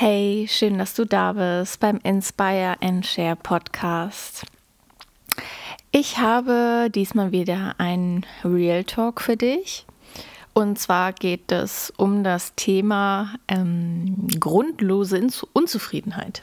Hey, 0.00 0.46
schön, 0.48 0.78
dass 0.78 0.94
du 0.94 1.04
da 1.04 1.32
bist 1.32 1.80
beim 1.80 1.98
Inspire 2.04 2.76
and 2.80 3.04
Share 3.04 3.34
Podcast. 3.34 4.44
Ich 5.90 6.18
habe 6.18 6.88
diesmal 6.88 7.32
wieder 7.32 7.74
einen 7.78 8.24
Real 8.44 8.84
Talk 8.84 9.20
für 9.20 9.36
dich. 9.36 9.86
Und 10.54 10.78
zwar 10.78 11.12
geht 11.12 11.50
es 11.50 11.92
um 11.96 12.22
das 12.22 12.54
Thema 12.54 13.34
ähm, 13.48 14.28
grundlose 14.38 15.20
Unzufriedenheit. 15.52 16.42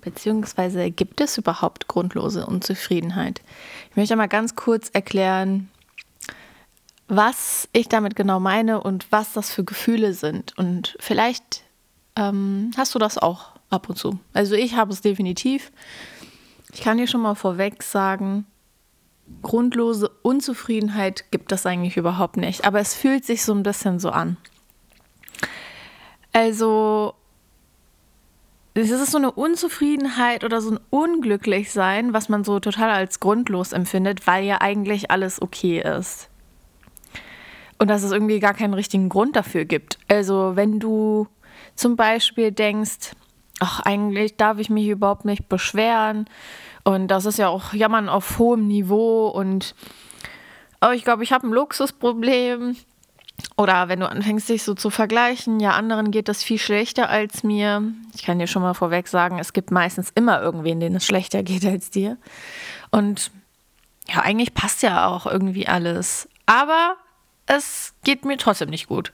Beziehungsweise 0.00 0.90
gibt 0.90 1.20
es 1.20 1.38
überhaupt 1.38 1.86
grundlose 1.86 2.46
Unzufriedenheit? 2.46 3.42
Ich 3.90 3.96
möchte 3.96 4.16
mal 4.16 4.26
ganz 4.26 4.56
kurz 4.56 4.88
erklären, 4.88 5.70
was 7.06 7.68
ich 7.72 7.86
damit 7.86 8.16
genau 8.16 8.40
meine 8.40 8.80
und 8.82 9.06
was 9.12 9.34
das 9.34 9.52
für 9.52 9.62
Gefühle 9.62 10.14
sind. 10.14 10.58
Und 10.58 10.96
vielleicht 10.98 11.62
ähm, 12.16 12.70
hast 12.76 12.94
du 12.94 12.98
das 12.98 13.18
auch 13.18 13.50
ab 13.70 13.88
und 13.88 13.96
zu. 13.96 14.18
Also 14.32 14.54
ich 14.54 14.74
habe 14.74 14.92
es 14.92 15.00
definitiv. 15.00 15.70
Ich 16.72 16.80
kann 16.80 16.98
dir 16.98 17.06
schon 17.06 17.20
mal 17.20 17.34
vorweg 17.34 17.82
sagen, 17.82 18.46
grundlose 19.42 20.10
Unzufriedenheit 20.22 21.30
gibt 21.30 21.52
es 21.52 21.66
eigentlich 21.66 21.96
überhaupt 21.96 22.36
nicht. 22.36 22.64
Aber 22.64 22.80
es 22.80 22.94
fühlt 22.94 23.24
sich 23.24 23.44
so 23.44 23.54
ein 23.54 23.62
bisschen 23.62 23.98
so 23.98 24.10
an. 24.10 24.36
Also 26.32 27.14
es 28.74 28.90
ist 28.90 29.10
so 29.10 29.18
eine 29.18 29.32
Unzufriedenheit 29.32 30.44
oder 30.44 30.60
so 30.60 30.72
ein 30.72 30.80
Unglücklichsein, 30.90 32.12
was 32.12 32.28
man 32.28 32.44
so 32.44 32.60
total 32.60 32.90
als 32.90 33.20
grundlos 33.20 33.72
empfindet, 33.72 34.26
weil 34.26 34.44
ja 34.44 34.60
eigentlich 34.60 35.10
alles 35.10 35.40
okay 35.40 35.80
ist. 35.80 36.28
Und 37.78 37.88
dass 37.88 38.02
es 38.02 38.12
irgendwie 38.12 38.38
gar 38.38 38.54
keinen 38.54 38.74
richtigen 38.74 39.08
Grund 39.08 39.34
dafür 39.34 39.64
gibt. 39.64 39.98
Also 40.08 40.56
wenn 40.56 40.78
du 40.78 41.26
zum 41.76 41.96
Beispiel 41.96 42.52
denkst, 42.52 43.12
ach, 43.60 43.80
eigentlich 43.80 44.36
darf 44.36 44.58
ich 44.58 44.70
mich 44.70 44.88
überhaupt 44.88 45.24
nicht 45.24 45.48
beschweren. 45.48 46.28
Und 46.84 47.08
das 47.08 47.24
ist 47.24 47.38
ja 47.38 47.48
auch 47.48 47.72
Jammern 47.72 48.08
auf 48.08 48.38
hohem 48.38 48.66
Niveau. 48.66 49.28
Und 49.28 49.74
oh, 50.80 50.90
ich 50.90 51.04
glaube, 51.04 51.24
ich 51.24 51.32
habe 51.32 51.46
ein 51.46 51.52
Luxusproblem. 51.52 52.76
Oder 53.56 53.88
wenn 53.88 54.00
du 54.00 54.08
anfängst, 54.08 54.48
dich 54.48 54.62
so 54.62 54.74
zu 54.74 54.88
vergleichen, 54.88 55.60
ja, 55.60 55.72
anderen 55.72 56.10
geht 56.10 56.28
das 56.28 56.42
viel 56.42 56.58
schlechter 56.58 57.10
als 57.10 57.42
mir. 57.42 57.82
Ich 58.14 58.22
kann 58.22 58.38
dir 58.38 58.46
schon 58.46 58.62
mal 58.62 58.74
vorweg 58.74 59.08
sagen, 59.08 59.38
es 59.38 59.52
gibt 59.52 59.70
meistens 59.70 60.10
immer 60.14 60.40
irgendwen, 60.40 60.80
denen 60.80 60.96
es 60.96 61.06
schlechter 61.06 61.42
geht 61.42 61.64
als 61.64 61.90
dir. 61.90 62.16
Und 62.90 63.30
ja, 64.08 64.20
eigentlich 64.20 64.54
passt 64.54 64.82
ja 64.82 65.06
auch 65.06 65.26
irgendwie 65.26 65.68
alles. 65.68 66.28
Aber 66.46 66.96
es 67.46 67.94
geht 68.04 68.24
mir 68.24 68.38
trotzdem 68.38 68.70
nicht 68.70 68.86
gut. 68.86 69.12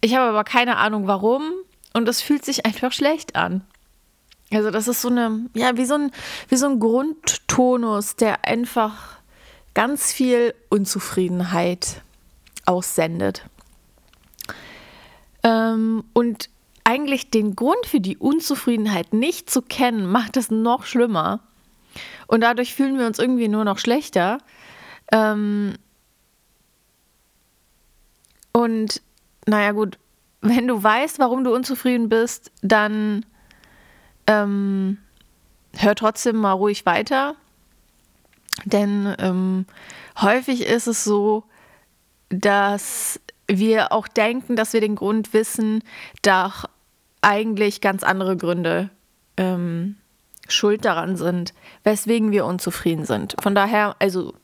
Ich 0.00 0.14
habe 0.14 0.28
aber 0.28 0.44
keine 0.44 0.76
Ahnung 0.76 1.06
warum 1.06 1.52
und 1.94 2.08
es 2.08 2.20
fühlt 2.20 2.44
sich 2.44 2.66
einfach 2.66 2.92
schlecht 2.92 3.36
an. 3.36 3.62
Also 4.52 4.70
das 4.70 4.86
ist 4.86 5.02
so 5.02 5.08
eine, 5.08 5.46
ja, 5.54 5.76
wie 5.76 5.84
so 5.84 5.94
ein, 5.94 6.12
wie 6.48 6.56
so 6.56 6.66
ein 6.66 6.78
Grundtonus, 6.78 8.16
der 8.16 8.44
einfach 8.44 9.16
ganz 9.74 10.12
viel 10.12 10.54
Unzufriedenheit 10.68 12.02
aussendet. 12.64 13.44
Ähm, 15.42 16.04
und 16.12 16.48
eigentlich 16.84 17.30
den 17.30 17.56
Grund 17.56 17.84
für 17.86 18.00
die 18.00 18.16
Unzufriedenheit 18.16 19.12
nicht 19.12 19.50
zu 19.50 19.62
kennen, 19.62 20.06
macht 20.06 20.36
es 20.36 20.50
noch 20.50 20.84
schlimmer. 20.84 21.40
Und 22.26 22.42
dadurch 22.42 22.74
fühlen 22.74 22.98
wir 22.98 23.06
uns 23.06 23.18
irgendwie 23.18 23.48
nur 23.48 23.64
noch 23.64 23.78
schlechter. 23.78 24.38
Ähm, 25.10 25.74
und 28.52 29.02
naja 29.46 29.72
gut, 29.72 29.98
wenn 30.40 30.66
du 30.66 30.82
weißt, 30.82 31.18
warum 31.18 31.44
du 31.44 31.54
unzufrieden 31.54 32.08
bist, 32.08 32.52
dann 32.62 33.24
ähm, 34.26 34.98
hör 35.76 35.94
trotzdem 35.94 36.36
mal 36.36 36.52
ruhig 36.52 36.86
weiter. 36.86 37.36
Denn 38.64 39.14
ähm, 39.18 39.66
häufig 40.20 40.66
ist 40.66 40.86
es 40.86 41.04
so, 41.04 41.44
dass 42.28 43.20
wir 43.46 43.92
auch 43.92 44.08
denken, 44.08 44.56
dass 44.56 44.72
wir 44.72 44.80
den 44.80 44.96
Grund 44.96 45.32
wissen, 45.32 45.82
doch 46.22 46.64
eigentlich 47.20 47.80
ganz 47.80 48.02
andere 48.02 48.36
Gründe 48.36 48.90
ähm, 49.36 49.96
schuld 50.48 50.84
daran 50.84 51.16
sind, 51.16 51.54
weswegen 51.84 52.30
wir 52.30 52.44
unzufrieden 52.44 53.04
sind. 53.04 53.36
Von 53.40 53.54
daher, 53.54 53.96
also 53.98 54.34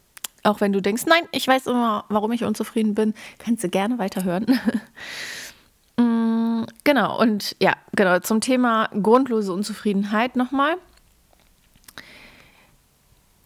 auch 0.43 0.61
wenn 0.61 0.73
du 0.73 0.83
denkst, 0.83 1.05
nein, 1.07 1.25
ich 1.33 1.47
weiß 1.47 1.67
immer, 1.67 2.05
warum 2.09 2.33
ich 2.33 2.45
unzufrieden 2.45 2.95
bin, 2.95 3.15
kannst 3.39 3.63
du 3.65 3.69
gerne 3.69 3.99
weiterhören. 3.99 4.47
mm, 5.97 6.65
genau, 6.85 7.21
und 7.21 7.57
ja, 7.61 7.75
genau, 7.95 8.19
zum 8.21 8.41
Thema 8.41 8.89
grundlose 9.01 9.53
Unzufriedenheit 9.53 10.37
nochmal. 10.37 10.77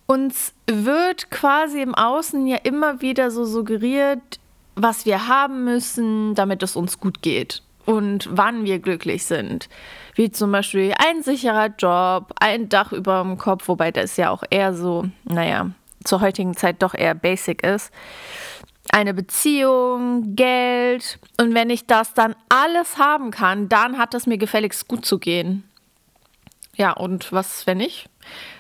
Uns 0.07 0.53
wird 0.67 1.31
quasi 1.31 1.83
im 1.83 1.95
Außen 1.95 2.47
ja 2.47 2.59
immer 2.59 3.01
wieder 3.01 3.31
so 3.31 3.45
suggeriert, 3.45 4.39
was 4.77 5.05
wir 5.05 5.27
haben 5.27 5.65
müssen, 5.65 6.35
damit 6.35 6.63
es 6.63 6.77
uns 6.77 7.01
gut 7.01 7.23
geht 7.23 7.63
und 7.87 8.29
wann 8.31 8.65
wir 8.65 8.79
glücklich 8.79 9.25
sind. 9.25 9.69
Wie 10.15 10.31
zum 10.31 10.53
Beispiel 10.53 10.93
ein 10.99 11.23
sicherer 11.23 11.69
Job, 11.79 12.33
ein 12.41 12.69
Dach 12.69 12.93
über 12.93 13.23
dem 13.23 13.37
Kopf, 13.37 13.69
wobei 13.69 13.91
das 13.91 14.17
ja 14.17 14.31
auch 14.31 14.45
eher 14.51 14.75
so, 14.75 15.07
naja, 15.25 15.71
zur 16.07 16.21
heutigen 16.21 16.57
Zeit 16.57 16.83
doch 16.83 16.95
eher 16.95 17.15
basic 17.15 17.63
ist. 17.63 17.93
Eine 18.91 19.15
Beziehung, 19.15 20.37
Geld. 20.37 21.19
Und 21.41 21.55
wenn 21.55 21.71
ich 21.71 21.87
das 21.87 22.15
dann 22.15 22.37
alles 22.49 22.99
haben 22.99 23.31
kann, 23.31 23.69
dann 23.69 23.99
hat 23.99 24.15
es 24.15 24.27
mir 24.27 24.39
gefälligst 24.39 24.89
gut 24.89 25.05
zu 25.05 25.19
gehen. 25.19 25.65
Ja, 26.77 26.93
und 26.93 27.33
was, 27.33 27.67
wenn 27.67 27.81
ich? 27.81 28.09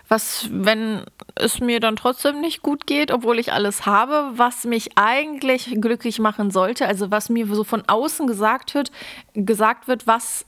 Was, 0.08 0.48
wenn 0.50 1.04
es 1.34 1.60
mir 1.60 1.80
dann 1.80 1.96
trotzdem 1.96 2.40
nicht 2.40 2.62
gut 2.62 2.86
geht, 2.86 3.10
obwohl 3.10 3.38
ich 3.38 3.52
alles 3.52 3.86
habe, 3.86 4.30
was 4.32 4.64
mich 4.64 4.96
eigentlich 4.96 5.76
glücklich 5.80 6.18
machen 6.18 6.50
sollte, 6.50 6.86
also 6.86 7.10
was 7.10 7.28
mir 7.28 7.46
so 7.46 7.64
von 7.64 7.82
außen 7.86 8.26
gesagt 8.26 8.74
wird, 8.74 8.90
gesagt 9.34 9.88
wird, 9.88 10.06
was, 10.06 10.46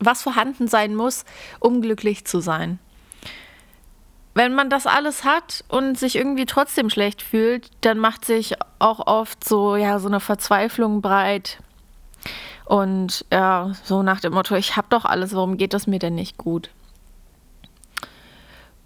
was 0.00 0.22
vorhanden 0.22 0.66
sein 0.66 0.94
muss, 0.94 1.24
um 1.60 1.80
glücklich 1.80 2.24
zu 2.24 2.40
sein 2.40 2.78
wenn 4.34 4.54
man 4.54 4.70
das 4.70 4.86
alles 4.86 5.24
hat 5.24 5.64
und 5.68 5.98
sich 5.98 6.16
irgendwie 6.16 6.46
trotzdem 6.46 6.88
schlecht 6.88 7.20
fühlt, 7.20 7.70
dann 7.82 7.98
macht 7.98 8.24
sich 8.24 8.54
auch 8.78 9.06
oft 9.06 9.46
so, 9.46 9.76
ja, 9.76 9.98
so 9.98 10.08
eine 10.08 10.20
Verzweiflung 10.20 11.02
breit. 11.02 11.58
Und 12.64 13.26
ja, 13.30 13.72
so 13.84 14.02
nach 14.02 14.20
dem 14.20 14.32
Motto, 14.32 14.54
ich 14.54 14.76
habe 14.76 14.86
doch 14.90 15.04
alles, 15.04 15.34
warum 15.34 15.58
geht 15.58 15.74
das 15.74 15.86
mir 15.86 15.98
denn 15.98 16.14
nicht 16.14 16.38
gut? 16.38 16.70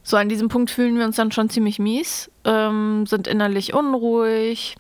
So 0.03 0.17
an 0.17 0.29
diesem 0.29 0.49
Punkt 0.49 0.71
fühlen 0.71 0.99
wir 0.99 1.05
uns 1.05 1.17
dann 1.17 1.33
schon 1.33 1.51
ziemlich 1.51 1.79
mies, 1.79 2.31
ähm, 2.45 3.07
sind 3.07 3.27
innerlich 3.27 3.75
unruhig 3.75 4.77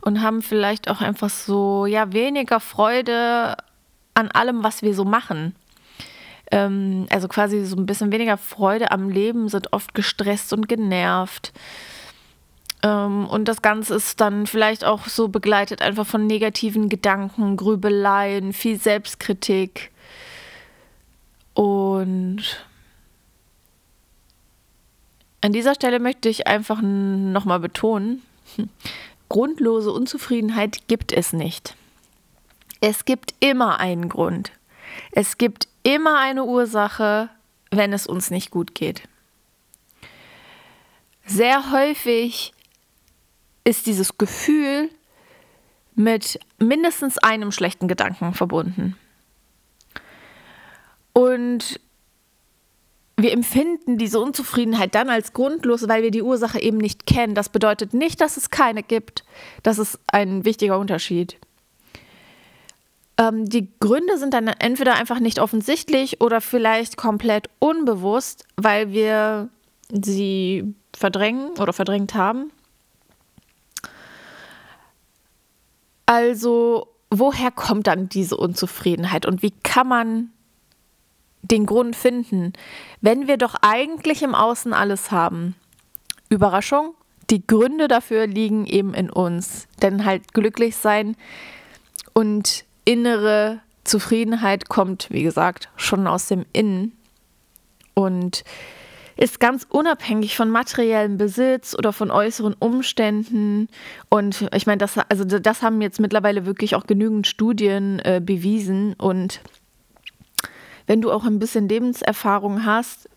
und 0.00 0.22
haben 0.22 0.42
vielleicht 0.42 0.88
auch 0.90 1.00
einfach 1.00 1.30
so, 1.30 1.86
ja, 1.86 2.12
weniger 2.12 2.60
Freude 2.60 3.56
an 4.14 4.30
allem, 4.30 4.62
was 4.62 4.82
wir 4.82 4.94
so 4.94 5.04
machen 5.04 5.54
ähm, 6.50 7.06
also 7.10 7.28
quasi 7.28 7.64
so 7.64 7.76
ein 7.76 7.86
bisschen 7.86 8.12
weniger 8.12 8.36
Freude 8.36 8.90
am 8.90 9.08
Leben, 9.08 9.48
sind 9.48 9.72
oft 9.72 9.94
gestresst 9.94 10.52
und 10.52 10.68
genervt. 10.68 11.52
Ähm, 12.82 13.26
und 13.26 13.46
das 13.46 13.62
Ganze 13.62 13.94
ist 13.94 14.20
dann 14.20 14.46
vielleicht 14.46 14.84
auch 14.84 15.06
so 15.06 15.28
begleitet 15.28 15.82
einfach 15.82 16.06
von 16.06 16.26
negativen 16.26 16.88
Gedanken, 16.88 17.56
Grübeleien, 17.56 18.52
viel 18.52 18.78
Selbstkritik. 18.78 19.90
Und 21.54 22.64
an 25.40 25.52
dieser 25.52 25.74
Stelle 25.74 25.98
möchte 25.98 26.28
ich 26.28 26.46
einfach 26.46 26.80
nochmal 26.82 27.60
betonen, 27.60 28.22
grundlose 29.28 29.90
Unzufriedenheit 29.90 30.88
gibt 30.88 31.12
es 31.12 31.32
nicht. 31.32 31.74
Es 32.80 33.04
gibt 33.04 33.34
immer 33.40 33.80
einen 33.80 34.08
Grund. 34.08 34.52
Es 35.10 35.36
gibt 35.36 35.68
immer 35.94 36.18
eine 36.18 36.44
Ursache, 36.44 37.30
wenn 37.70 37.92
es 37.92 38.06
uns 38.06 38.30
nicht 38.30 38.50
gut 38.50 38.74
geht. 38.74 39.02
Sehr 41.24 41.72
häufig 41.72 42.52
ist 43.64 43.86
dieses 43.86 44.18
Gefühl 44.18 44.90
mit 45.94 46.38
mindestens 46.58 47.18
einem 47.18 47.52
schlechten 47.52 47.88
Gedanken 47.88 48.34
verbunden. 48.34 48.96
Und 51.12 51.80
wir 53.16 53.32
empfinden 53.32 53.98
diese 53.98 54.20
Unzufriedenheit 54.20 54.94
dann 54.94 55.08
als 55.08 55.32
grundlos, 55.32 55.88
weil 55.88 56.02
wir 56.02 56.10
die 56.10 56.22
Ursache 56.22 56.60
eben 56.60 56.78
nicht 56.78 57.06
kennen. 57.06 57.34
Das 57.34 57.48
bedeutet 57.48 57.94
nicht, 57.94 58.20
dass 58.20 58.36
es 58.36 58.50
keine 58.50 58.82
gibt. 58.82 59.24
Das 59.62 59.78
ist 59.78 59.98
ein 60.06 60.44
wichtiger 60.44 60.78
Unterschied. 60.78 61.36
Ähm, 63.18 63.48
die 63.48 63.68
Gründe 63.80 64.16
sind 64.16 64.32
dann 64.32 64.46
entweder 64.46 64.94
einfach 64.94 65.18
nicht 65.18 65.40
offensichtlich 65.40 66.20
oder 66.20 66.40
vielleicht 66.40 66.96
komplett 66.96 67.50
unbewusst, 67.58 68.46
weil 68.56 68.92
wir 68.92 69.48
sie 69.90 70.74
verdrängen 70.96 71.50
oder 71.58 71.72
verdrängt 71.72 72.14
haben. 72.14 72.52
Also 76.06 76.88
woher 77.10 77.50
kommt 77.50 77.86
dann 77.86 78.08
diese 78.08 78.36
Unzufriedenheit 78.36 79.26
und 79.26 79.42
wie 79.42 79.52
kann 79.62 79.88
man 79.88 80.30
den 81.42 81.66
Grund 81.66 81.96
finden, 81.96 82.52
wenn 83.00 83.26
wir 83.26 83.36
doch 83.36 83.54
eigentlich 83.62 84.22
im 84.22 84.34
Außen 84.34 84.72
alles 84.72 85.10
haben? 85.10 85.54
Überraschung, 86.28 86.94
die 87.30 87.46
Gründe 87.46 87.88
dafür 87.88 88.26
liegen 88.26 88.66
eben 88.66 88.94
in 88.94 89.10
uns. 89.10 89.66
Denn 89.82 90.04
halt 90.04 90.32
glücklich 90.32 90.76
sein 90.76 91.16
und 92.12 92.64
innere 92.88 93.60
Zufriedenheit 93.84 94.70
kommt, 94.70 95.10
wie 95.10 95.22
gesagt, 95.22 95.68
schon 95.76 96.06
aus 96.06 96.26
dem 96.26 96.46
Innen 96.54 96.96
und 97.92 98.44
ist 99.18 99.40
ganz 99.40 99.66
unabhängig 99.68 100.34
von 100.36 100.48
materiellem 100.48 101.18
Besitz 101.18 101.74
oder 101.76 101.92
von 101.92 102.10
äußeren 102.10 102.54
Umständen. 102.58 103.68
Und 104.08 104.48
ich 104.54 104.66
meine, 104.66 104.78
das, 104.78 104.96
also 104.96 105.24
das 105.24 105.60
haben 105.60 105.82
jetzt 105.82 106.00
mittlerweile 106.00 106.46
wirklich 106.46 106.76
auch 106.76 106.86
genügend 106.86 107.26
Studien 107.26 107.98
äh, 107.98 108.22
bewiesen. 108.24 108.94
Und 108.94 109.40
wenn 110.86 111.02
du 111.02 111.12
auch 111.12 111.24
ein 111.24 111.38
bisschen 111.38 111.68
Lebenserfahrung 111.68 112.64
hast 112.64 113.10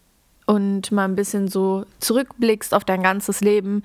und 0.47 0.91
mal 0.91 1.06
ein 1.06 1.15
bisschen 1.15 1.47
so 1.47 1.85
zurückblickst 2.00 2.74
auf 2.74 2.83
dein 2.83 3.03
ganzes 3.03 3.39
Leben, 3.39 3.83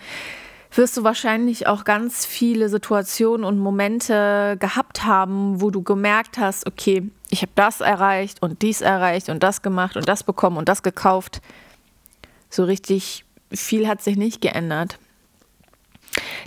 wirst 0.72 0.96
du 0.96 1.04
wahrscheinlich 1.04 1.66
auch 1.66 1.84
ganz 1.84 2.26
viele 2.26 2.68
Situationen 2.68 3.44
und 3.44 3.58
Momente 3.58 4.56
gehabt 4.58 5.04
haben, 5.04 5.60
wo 5.60 5.70
du 5.70 5.82
gemerkt 5.82 6.38
hast, 6.38 6.66
okay, 6.66 7.10
ich 7.30 7.42
habe 7.42 7.52
das 7.54 7.80
erreicht 7.80 8.42
und 8.42 8.62
dies 8.62 8.80
erreicht 8.80 9.28
und 9.28 9.42
das 9.42 9.62
gemacht 9.62 9.96
und 9.96 10.08
das 10.08 10.22
bekommen 10.22 10.56
und 10.56 10.68
das 10.68 10.82
gekauft. 10.82 11.40
So 12.50 12.64
richtig 12.64 13.24
viel 13.52 13.88
hat 13.88 14.02
sich 14.02 14.16
nicht 14.16 14.40
geändert. 14.40 14.98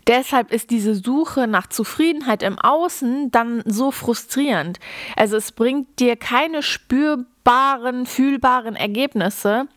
Deshalb 0.08 0.52
ist 0.52 0.72
diese 0.72 0.96
Suche 0.96 1.48
nach 1.48 1.68
Zufriedenheit 1.68 2.42
im 2.42 2.58
Außen 2.58 3.32
dann 3.32 3.62
so 3.66 3.92
frustrierend. 3.92 4.80
Also 5.16 5.38
es 5.38 5.52
bringt 5.52 6.00
dir 6.00 6.16
keine 6.16 6.64
spürbaren, 6.64 8.06
fühlbaren 8.06 8.76
Ergebnisse, 8.76 9.68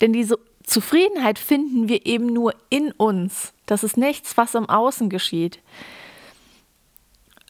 denn 0.00 0.12
diese 0.12 0.38
Zufriedenheit 0.64 1.38
finden 1.38 1.88
wir 1.88 2.06
eben 2.06 2.26
nur 2.26 2.54
in 2.70 2.92
uns. 2.92 3.52
Das 3.66 3.84
ist 3.84 3.96
nichts, 3.96 4.36
was 4.36 4.54
im 4.54 4.68
Außen 4.68 5.08
geschieht. 5.08 5.58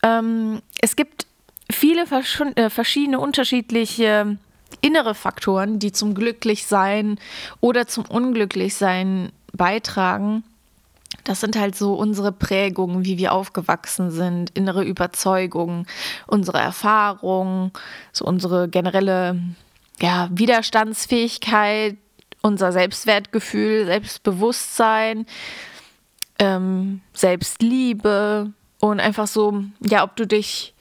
Ähm, 0.02 0.62
es 0.80 0.96
gibt 0.96 1.26
viele 1.70 2.04
äh, 2.56 2.70
verschiedene 2.70 3.20
unterschiedliche 3.20 4.36
innere 4.80 5.14
Faktoren, 5.14 5.78
die 5.78 5.92
zum 5.92 6.14
Glücklichsein 6.14 7.18
oder 7.60 7.86
zum 7.86 8.04
Unglücklichsein 8.06 9.30
beitragen. 9.52 10.44
Das 11.24 11.40
sind 11.40 11.56
halt 11.56 11.76
so 11.76 11.94
unsere 11.94 12.32
Prägungen, 12.32 13.04
wie 13.04 13.18
wir 13.18 13.32
aufgewachsen 13.32 14.10
sind, 14.10 14.50
innere 14.50 14.82
Überzeugungen, 14.82 15.86
unsere 16.26 16.58
Erfahrungen, 16.58 17.70
so 18.12 18.24
unsere 18.24 18.68
generelle 18.68 19.38
ja, 20.00 20.28
Widerstandsfähigkeit, 20.32 21.96
unser 22.42 22.72
Selbstwertgefühl, 22.72 23.86
Selbstbewusstsein, 23.86 25.26
ähm, 26.38 27.00
Selbstliebe 27.12 28.52
und 28.80 29.00
einfach 29.00 29.26
so, 29.26 29.64
ja, 29.80 30.04
ob 30.04 30.16
du 30.16 30.26
dich 30.26 30.74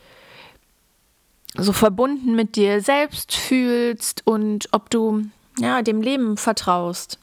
so 1.56 1.74
verbunden 1.74 2.36
mit 2.36 2.56
dir 2.56 2.82
selbst 2.82 3.36
fühlst 3.36 4.26
und 4.26 4.70
ob 4.72 4.90
du 4.90 5.24
ja 5.60 5.82
dem 5.82 6.02
Leben 6.02 6.38
vertraust 6.38 7.20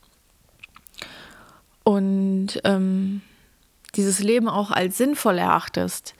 und 1.89 2.61
ähm, 2.65 3.23
dieses 3.95 4.19
Leben 4.19 4.49
auch 4.49 4.71
als 4.71 4.99
sinnvoll 4.99 5.39
erachtest. 5.39 6.15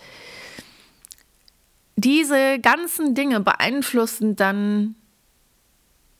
Diese 1.97 2.59
ganzen 2.61 3.15
Dinge 3.15 3.41
beeinflussen 3.41 4.35
dann 4.35 4.95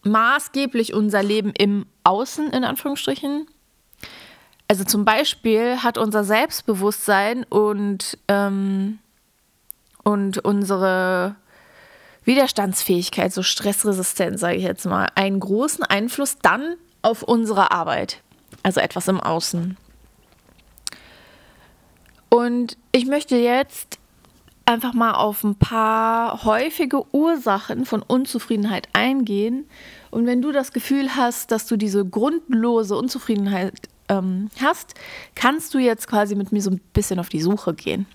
maßgeblich 0.03 0.95
unser 0.95 1.23
Leben 1.23 1.53
im 1.57 1.87
Außen, 2.05 2.51
in 2.51 2.65
Anführungsstrichen. 2.65 3.47
Also 4.69 4.85
zum 4.85 5.05
Beispiel 5.05 5.83
hat 5.83 5.99
unser 5.99 6.25
Selbstbewusstsein 6.25 7.45
und, 7.45 8.19
ähm, 8.29 8.99
und 10.05 10.39
unsere 10.39 11.37
Widerstandsfähigkeit, 12.25 13.33
so 13.33 13.43
Stressresistenz, 13.43 14.41
sage 14.41 14.57
ich 14.57 14.65
jetzt 14.65 14.85
mal, 14.85 15.09
einen 15.15 15.41
großen 15.41 15.85
Einfluss 15.85 16.37
dann 16.43 16.77
auf 17.01 17.23
unsere 17.23 17.71
Arbeit, 17.71 18.23
also 18.63 18.81
etwas 18.81 19.09
im 19.09 19.21
Außen. 19.21 19.79
Und 22.29 22.77
ich 22.93 23.07
möchte 23.07 23.37
jetzt 23.37 23.98
einfach 24.69 24.93
mal 24.93 25.13
auf 25.13 25.45
ein 25.45 25.55
paar 25.55 26.45
häufige 26.45 27.03
Ursachen 27.15 27.87
von 27.87 28.03
Unzufriedenheit 28.03 28.89
eingehen. 28.93 29.65
Und 30.11 30.27
wenn 30.27 30.43
du 30.43 30.53
das 30.53 30.73
Gefühl 30.73 31.17
hast, 31.17 31.51
dass 31.51 31.67
du 31.67 31.77
diese 31.77 32.05
grundlose 32.05 32.95
Unzufriedenheit 32.95 33.89
ähm, 34.11 34.51
hast, 34.61 34.95
kannst 35.35 35.73
du 35.73 35.79
jetzt 35.79 36.07
quasi 36.07 36.35
mit 36.35 36.53
mir 36.53 36.61
so 36.61 36.71
ein 36.71 36.81
bisschen 36.93 37.19
auf 37.19 37.31
die 37.31 37.41
Suche 37.41 37.73
gehen. 37.73 38.07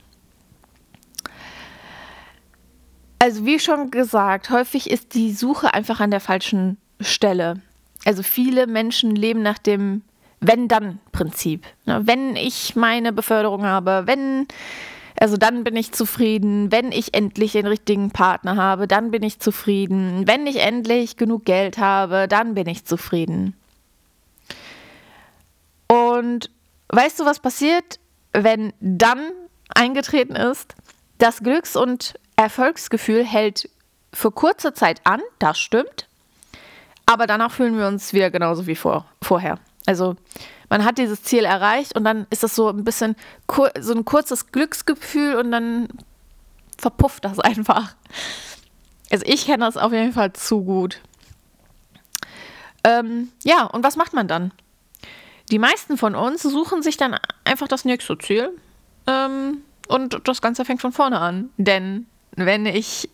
Also 3.18 3.46
wie 3.46 3.58
schon 3.58 3.90
gesagt, 3.90 4.52
häufig 4.52 4.92
ist 4.92 5.16
die 5.16 5.34
Suche 5.34 5.74
einfach 5.74 6.02
an 6.02 6.12
der 6.12 6.20
falschen 6.20 6.78
Stelle. 7.00 7.62
Also 8.06 8.22
viele 8.22 8.68
Menschen 8.68 9.16
leben 9.16 9.42
nach 9.42 9.58
dem 9.58 10.04
Wenn-Dann-Prinzip. 10.42 11.66
Ne, 11.86 12.02
wenn 12.06 12.36
ich 12.36 12.76
meine 12.76 13.12
Beförderung 13.12 13.64
habe, 13.64 14.04
wenn, 14.06 14.46
also 15.24 15.38
dann 15.38 15.64
bin 15.64 15.78
ich 15.78 15.94
zufrieden. 15.94 16.70
Wenn 16.70 16.92
ich 16.92 17.14
endlich 17.14 17.54
den 17.54 17.66
richtigen 17.66 18.12
Partner 18.12 18.58
habe, 18.58 18.90
dann 18.90 19.10
bin 19.10 19.24
ich 19.24 19.40
zufrieden. 19.40 20.28
Wenn 20.28 20.46
ich 20.48 20.58
endlich 20.58 21.16
genug 21.16 21.46
Geld 21.46 21.78
habe, 21.78 22.28
dann 22.28 22.56
bin 22.56 22.68
ich 22.68 22.84
zufrieden. 22.84 23.56
Und 25.88 26.50
weißt 26.90 27.22
du, 27.22 27.26
was 27.26 27.40
passiert, 27.40 28.02
wenn 28.34 28.74
dann 28.82 29.32
eingetreten 29.74 30.36
ist? 30.36 30.76
Das 31.20 31.42
Glücks- 31.42 31.78
und 31.78 32.16
Erfolgsgefühl 32.36 33.24
hält 33.24 33.70
für 34.12 34.30
kurze 34.30 34.74
Zeit 34.74 35.00
an, 35.06 35.22
das 35.40 35.58
stimmt. 35.58 36.10
Aber 37.06 37.28
danach 37.28 37.54
fühlen 37.54 37.78
wir 37.78 37.88
uns 37.88 38.12
wieder 38.12 38.30
genauso 38.30 38.68
wie 38.68 38.76
vor, 38.76 39.06
vorher. 39.22 39.58
Also 39.86 40.18
man 40.74 40.86
hat 40.86 40.98
dieses 40.98 41.22
Ziel 41.22 41.46
erreicht 41.46 41.96
und 41.96 42.04
dann 42.04 42.26
ist 42.32 42.42
das 42.42 42.56
so 42.56 42.68
ein 42.68 42.84
bisschen 42.84 43.16
so 43.80 43.94
ein 43.94 44.06
kurzes 44.06 44.52
Glücksgefühl 44.52 45.36
und 45.36 45.52
dann 45.52 45.88
verpufft 46.80 47.24
das 47.26 47.38
einfach. 47.40 47.94
Also 49.12 49.24
ich 49.28 49.46
kenne 49.46 49.66
das 49.66 49.78
auf 49.78 49.94
jeden 49.94 50.14
Fall 50.14 50.34
zu 50.34 50.64
gut. 50.64 51.00
Ähm, 52.84 53.30
ja, 53.44 53.66
und 53.66 53.84
was 53.84 53.98
macht 53.98 54.14
man 54.14 54.28
dann? 54.28 54.52
Die 55.52 55.60
meisten 55.60 55.96
von 55.96 56.16
uns 56.16 56.42
suchen 56.42 56.82
sich 56.82 56.98
dann 56.98 57.20
einfach 57.44 57.68
das 57.68 57.86
nächste 57.86 58.18
Ziel 58.18 58.50
ähm, 59.06 59.60
und 59.88 60.28
das 60.28 60.42
Ganze 60.42 60.66
fängt 60.66 60.82
von 60.82 60.92
vorne 60.92 61.20
an. 61.20 61.52
Denn 61.58 62.08
wenn 62.32 62.66
ich 62.66 63.12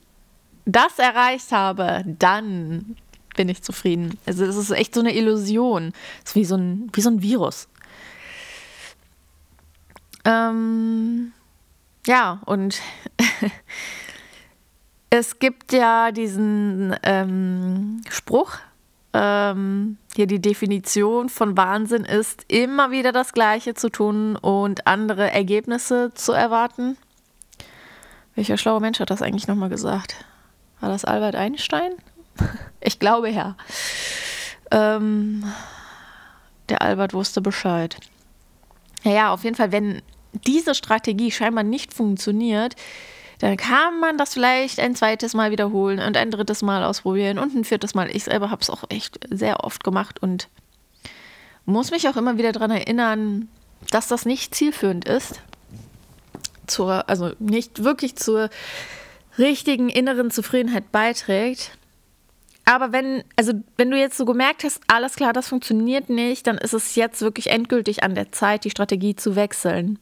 das 0.63 0.97
erreicht 0.97 1.51
habe, 1.51 2.05
dann 2.05 2.95
bin 3.35 3.49
ich 3.49 3.61
zufrieden. 3.61 4.17
Also 4.25 4.45
das 4.45 4.55
ist 4.55 4.71
echt 4.71 4.93
so 4.93 4.99
eine 4.99 5.15
Illusion. 5.15 5.93
Das 6.23 6.31
ist 6.31 6.35
wie 6.35 6.45
so 6.45 6.55
ein, 6.55 6.89
wie 6.93 7.01
so 7.01 7.09
ein 7.09 7.21
Virus. 7.21 7.67
Ähm, 10.25 11.31
ja, 12.05 12.41
und 12.45 12.81
es 15.09 15.39
gibt 15.39 15.71
ja 15.71 16.11
diesen 16.11 16.95
ähm, 17.03 18.01
Spruch, 18.09 18.57
ähm, 19.13 19.97
hier 20.15 20.27
die 20.27 20.41
Definition 20.41 21.29
von 21.29 21.57
Wahnsinn 21.57 22.05
ist, 22.05 22.45
immer 22.47 22.91
wieder 22.91 23.11
das 23.11 23.33
Gleiche 23.33 23.73
zu 23.73 23.89
tun 23.89 24.35
und 24.35 24.85
andere 24.87 25.31
Ergebnisse 25.31 26.11
zu 26.13 26.31
erwarten. 26.31 26.97
Welcher 28.35 28.57
schlaue 28.57 28.79
Mensch 28.79 28.99
hat 28.99 29.09
das 29.09 29.21
eigentlich 29.21 29.47
nochmal 29.47 29.69
gesagt? 29.69 30.25
War 30.79 30.89
das 30.89 31.05
Albert 31.05 31.35
Einstein? 31.35 31.91
Ich 32.81 32.97
glaube 32.97 33.29
ja. 33.29 33.57
Ähm, 34.71 35.43
der 36.69 36.81
Albert 36.81 37.13
wusste 37.13 37.41
Bescheid. 37.41 37.97
Naja, 39.03 39.33
auf 39.33 39.43
jeden 39.43 39.57
Fall, 39.57 39.73
wenn 39.73 40.01
diese 40.47 40.73
Strategie 40.73 41.29
scheinbar 41.29 41.65
nicht 41.65 41.93
funktioniert, 41.93 42.77
dann 43.39 43.57
kann 43.57 43.99
man 43.99 44.17
das 44.17 44.33
vielleicht 44.33 44.79
ein 44.79 44.95
zweites 44.95 45.33
Mal 45.33 45.51
wiederholen 45.51 45.99
und 45.99 46.15
ein 46.15 46.31
drittes 46.31 46.61
Mal 46.61 46.83
ausprobieren 46.83 47.37
und 47.39 47.55
ein 47.55 47.65
viertes 47.65 47.95
Mal. 47.95 48.13
Ich 48.15 48.25
selber 48.25 48.49
habe 48.49 48.61
es 48.61 48.69
auch 48.69 48.83
echt 48.89 49.19
sehr 49.29 49.63
oft 49.63 49.83
gemacht 49.83 50.21
und 50.21 50.47
muss 51.65 51.91
mich 51.91 52.07
auch 52.07 52.17
immer 52.17 52.37
wieder 52.37 52.51
daran 52.51 52.71
erinnern, 52.71 53.47
dass 53.91 54.07
das 54.07 54.25
nicht 54.25 54.55
zielführend 54.55 55.05
ist 55.05 55.41
zur, 56.67 57.09
also 57.09 57.31
nicht 57.39 57.83
wirklich 57.83 58.15
zur 58.15 58.49
richtigen 59.37 59.89
inneren 59.89 60.31
Zufriedenheit 60.31 60.91
beiträgt. 60.91 61.77
Aber 62.69 62.91
wenn, 62.91 63.23
also 63.35 63.53
wenn 63.77 63.89
du 63.89 63.97
jetzt 63.97 64.15
so 64.15 64.25
gemerkt 64.25 64.63
hast, 64.63 64.79
alles 64.85 65.15
klar, 65.15 65.33
das 65.33 65.47
funktioniert 65.47 66.07
nicht, 66.07 66.45
dann 66.45 66.59
ist 66.59 66.73
es 66.73 66.93
jetzt 66.93 67.19
wirklich 67.19 67.47
endgültig 67.47 68.03
an 68.03 68.13
der 68.13 68.31
Zeit, 68.31 68.63
die 68.63 68.69
Strategie 68.69 69.15
zu 69.15 69.35
wechseln. 69.35 69.97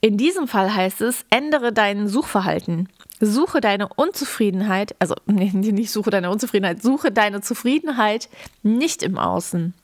In 0.00 0.16
diesem 0.16 0.46
Fall 0.46 0.72
heißt 0.72 1.00
es, 1.00 1.24
ändere 1.30 1.72
dein 1.72 2.06
Suchverhalten. 2.06 2.88
Suche 3.18 3.60
deine 3.60 3.88
Unzufriedenheit, 3.88 4.94
also 5.00 5.16
nicht 5.26 5.90
suche 5.90 6.10
deine 6.10 6.30
Unzufriedenheit, 6.30 6.80
suche 6.80 7.10
deine 7.10 7.40
Zufriedenheit 7.40 8.28
nicht 8.62 9.02
im 9.02 9.18
Außen. 9.18 9.74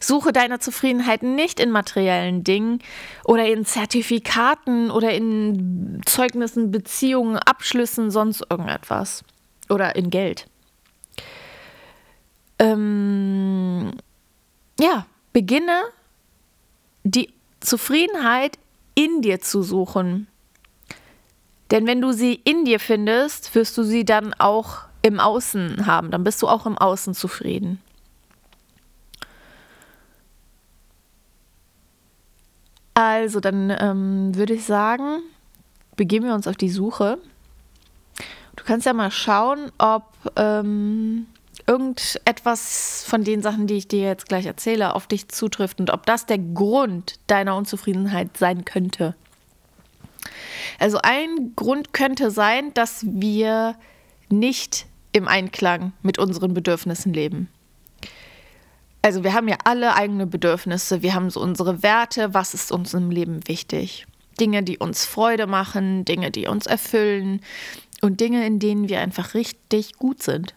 Suche 0.00 0.32
deine 0.32 0.60
Zufriedenheit 0.60 1.22
nicht 1.22 1.60
in 1.60 1.72
materiellen 1.72 2.42
Dingen 2.42 2.78
oder 3.24 3.44
in 3.44 3.66
Zertifikaten 3.66 4.90
oder 4.90 5.12
in 5.12 6.00
Zeugnissen, 6.06 6.70
Beziehungen, 6.70 7.36
Abschlüssen, 7.36 8.10
sonst 8.10 8.46
irgendetwas. 8.48 9.24
Oder 9.68 9.94
in 9.94 10.08
Geld. 10.08 10.46
Ähm, 12.60 13.92
ja, 14.78 15.06
beginne 15.32 15.82
die 17.04 17.32
Zufriedenheit 17.60 18.58
in 18.94 19.22
dir 19.22 19.40
zu 19.40 19.62
suchen. 19.62 20.28
Denn 21.70 21.86
wenn 21.86 22.00
du 22.00 22.12
sie 22.12 22.34
in 22.34 22.64
dir 22.64 22.78
findest, 22.78 23.54
wirst 23.54 23.78
du 23.78 23.82
sie 23.82 24.04
dann 24.04 24.34
auch 24.34 24.80
im 25.02 25.20
Außen 25.20 25.86
haben. 25.86 26.10
Dann 26.10 26.22
bist 26.22 26.42
du 26.42 26.48
auch 26.48 26.66
im 26.66 26.76
Außen 26.76 27.14
zufrieden. 27.14 27.80
Also, 32.92 33.40
dann 33.40 33.70
ähm, 33.70 34.36
würde 34.36 34.52
ich 34.52 34.66
sagen, 34.66 35.22
begeben 35.96 36.26
wir 36.26 36.34
uns 36.34 36.46
auf 36.46 36.56
die 36.56 36.68
Suche. 36.68 37.18
Du 38.56 38.64
kannst 38.64 38.84
ja 38.84 38.92
mal 38.92 39.10
schauen, 39.10 39.72
ob 39.78 40.04
ähm, 40.36 41.26
irgendetwas 41.70 43.04
von 43.06 43.22
den 43.22 43.42
Sachen, 43.42 43.68
die 43.68 43.76
ich 43.76 43.86
dir 43.86 44.00
jetzt 44.02 44.28
gleich 44.28 44.46
erzähle, 44.46 44.96
auf 44.96 45.06
dich 45.06 45.28
zutrifft 45.28 45.78
und 45.78 45.90
ob 45.90 46.04
das 46.04 46.26
der 46.26 46.38
Grund 46.38 47.20
deiner 47.28 47.54
Unzufriedenheit 47.54 48.36
sein 48.36 48.64
könnte. 48.64 49.14
Also 50.80 50.98
ein 51.02 51.52
Grund 51.54 51.92
könnte 51.92 52.32
sein, 52.32 52.74
dass 52.74 53.06
wir 53.06 53.76
nicht 54.28 54.86
im 55.12 55.28
Einklang 55.28 55.92
mit 56.02 56.18
unseren 56.18 56.54
Bedürfnissen 56.54 57.12
leben. 57.12 57.48
Also 59.02 59.22
wir 59.22 59.32
haben 59.32 59.46
ja 59.46 59.56
alle 59.64 59.94
eigene 59.94 60.26
Bedürfnisse, 60.26 61.02
wir 61.02 61.14
haben 61.14 61.30
so 61.30 61.40
unsere 61.40 61.84
Werte, 61.84 62.34
was 62.34 62.52
ist 62.52 62.72
uns 62.72 62.94
im 62.94 63.10
Leben 63.10 63.46
wichtig. 63.46 64.06
Dinge, 64.40 64.64
die 64.64 64.78
uns 64.78 65.04
Freude 65.04 65.46
machen, 65.46 66.04
Dinge, 66.04 66.32
die 66.32 66.48
uns 66.48 66.66
erfüllen 66.66 67.42
und 68.02 68.20
Dinge, 68.20 68.44
in 68.44 68.58
denen 68.58 68.88
wir 68.88 69.00
einfach 69.00 69.34
richtig 69.34 69.94
gut 69.94 70.22
sind. 70.22 70.54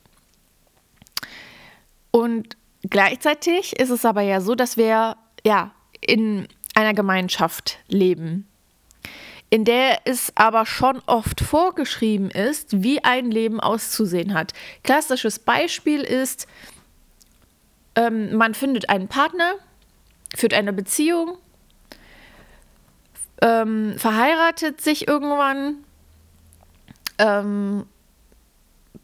Und 2.16 2.58
gleichzeitig 2.88 3.80
ist 3.80 3.90
es 3.90 4.06
aber 4.06 4.22
ja 4.22 4.40
so, 4.40 4.54
dass 4.54 4.78
wir 4.78 5.18
ja 5.44 5.72
in 6.00 6.48
einer 6.76 6.94
Gemeinschaft 6.94 7.80
leben, 7.88 8.48
in 9.50 9.66
der 9.66 10.02
es 10.06 10.32
aber 10.36 10.68
schon 10.68 11.02
oft 11.08 11.42
vorgeschrieben 11.42 12.30
ist, 12.30 12.84
wie 12.84 13.04
ein 13.04 13.32
Leben 13.32 13.60
auszusehen 13.60 14.36
hat. 14.36 14.54
Klassisches 14.84 15.40
Beispiel 15.40 16.02
ist, 16.02 16.46
ähm, 17.96 18.36
man 18.36 18.54
findet 18.54 18.90
einen 18.90 19.08
Partner, 19.08 19.56
führt 20.36 20.54
eine 20.54 20.72
Beziehung, 20.72 21.40
ähm, 23.42 23.96
verheiratet 23.98 24.82
sich 24.82 25.08
irgendwann, 25.08 25.78
ähm, 27.18 27.88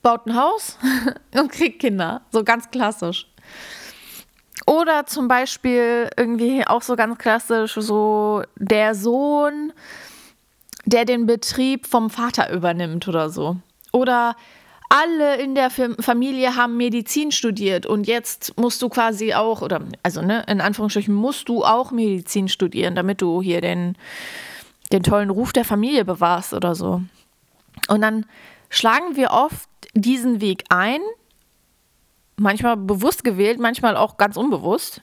baut 0.01 0.25
ein 0.25 0.35
Haus 0.35 0.77
und 1.35 1.51
kriegt 1.51 1.79
Kinder. 1.79 2.21
So 2.31 2.43
ganz 2.43 2.69
klassisch. 2.71 3.27
Oder 4.65 5.05
zum 5.05 5.27
Beispiel 5.27 6.09
irgendwie 6.15 6.65
auch 6.67 6.81
so 6.81 6.95
ganz 6.95 7.17
klassisch, 7.17 7.73
so 7.73 8.43
der 8.55 8.93
Sohn, 8.93 9.73
der 10.85 11.05
den 11.05 11.25
Betrieb 11.25 11.87
vom 11.87 12.09
Vater 12.09 12.51
übernimmt 12.51 13.07
oder 13.07 13.29
so. 13.29 13.57
Oder 13.91 14.35
alle 14.89 15.37
in 15.37 15.53
der 15.53 15.69
Familie 15.69 16.55
haben 16.55 16.75
Medizin 16.75 17.31
studiert 17.31 17.85
und 17.85 18.07
jetzt 18.07 18.57
musst 18.57 18.81
du 18.81 18.89
quasi 18.89 19.35
auch, 19.35 19.61
oder 19.61 19.81
also 20.01 20.21
ne, 20.21 20.43
in 20.47 20.61
Anführungsstrichen 20.61 21.13
musst 21.13 21.47
du 21.47 21.63
auch 21.63 21.91
Medizin 21.91 22.47
studieren, 22.47 22.95
damit 22.95 23.21
du 23.21 23.41
hier 23.41 23.61
den, 23.61 23.95
den 24.91 25.03
tollen 25.03 25.29
Ruf 25.29 25.53
der 25.53 25.63
Familie 25.63 26.05
bewahrst 26.05 26.53
oder 26.53 26.73
so. 26.73 27.03
Und 27.87 28.01
dann 28.01 28.25
schlagen 28.69 29.15
wir 29.15 29.31
oft 29.31 29.69
diesen 29.93 30.41
Weg 30.41 30.63
ein, 30.69 31.01
manchmal 32.37 32.77
bewusst 32.77 33.23
gewählt, 33.23 33.59
manchmal 33.59 33.97
auch 33.97 34.17
ganz 34.17 34.37
unbewusst. 34.37 35.01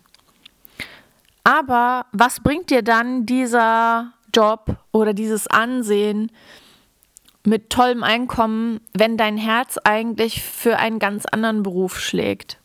Aber 1.44 2.06
was 2.12 2.40
bringt 2.40 2.70
dir 2.70 2.82
dann 2.82 3.26
dieser 3.26 4.12
Job 4.34 4.76
oder 4.92 5.14
dieses 5.14 5.46
Ansehen 5.46 6.32
mit 7.44 7.70
tollem 7.70 8.02
Einkommen, 8.02 8.80
wenn 8.94 9.16
dein 9.16 9.36
Herz 9.36 9.78
eigentlich 9.84 10.42
für 10.42 10.78
einen 10.78 10.98
ganz 10.98 11.26
anderen 11.26 11.62
Beruf 11.62 12.00
schlägt? 12.00 12.58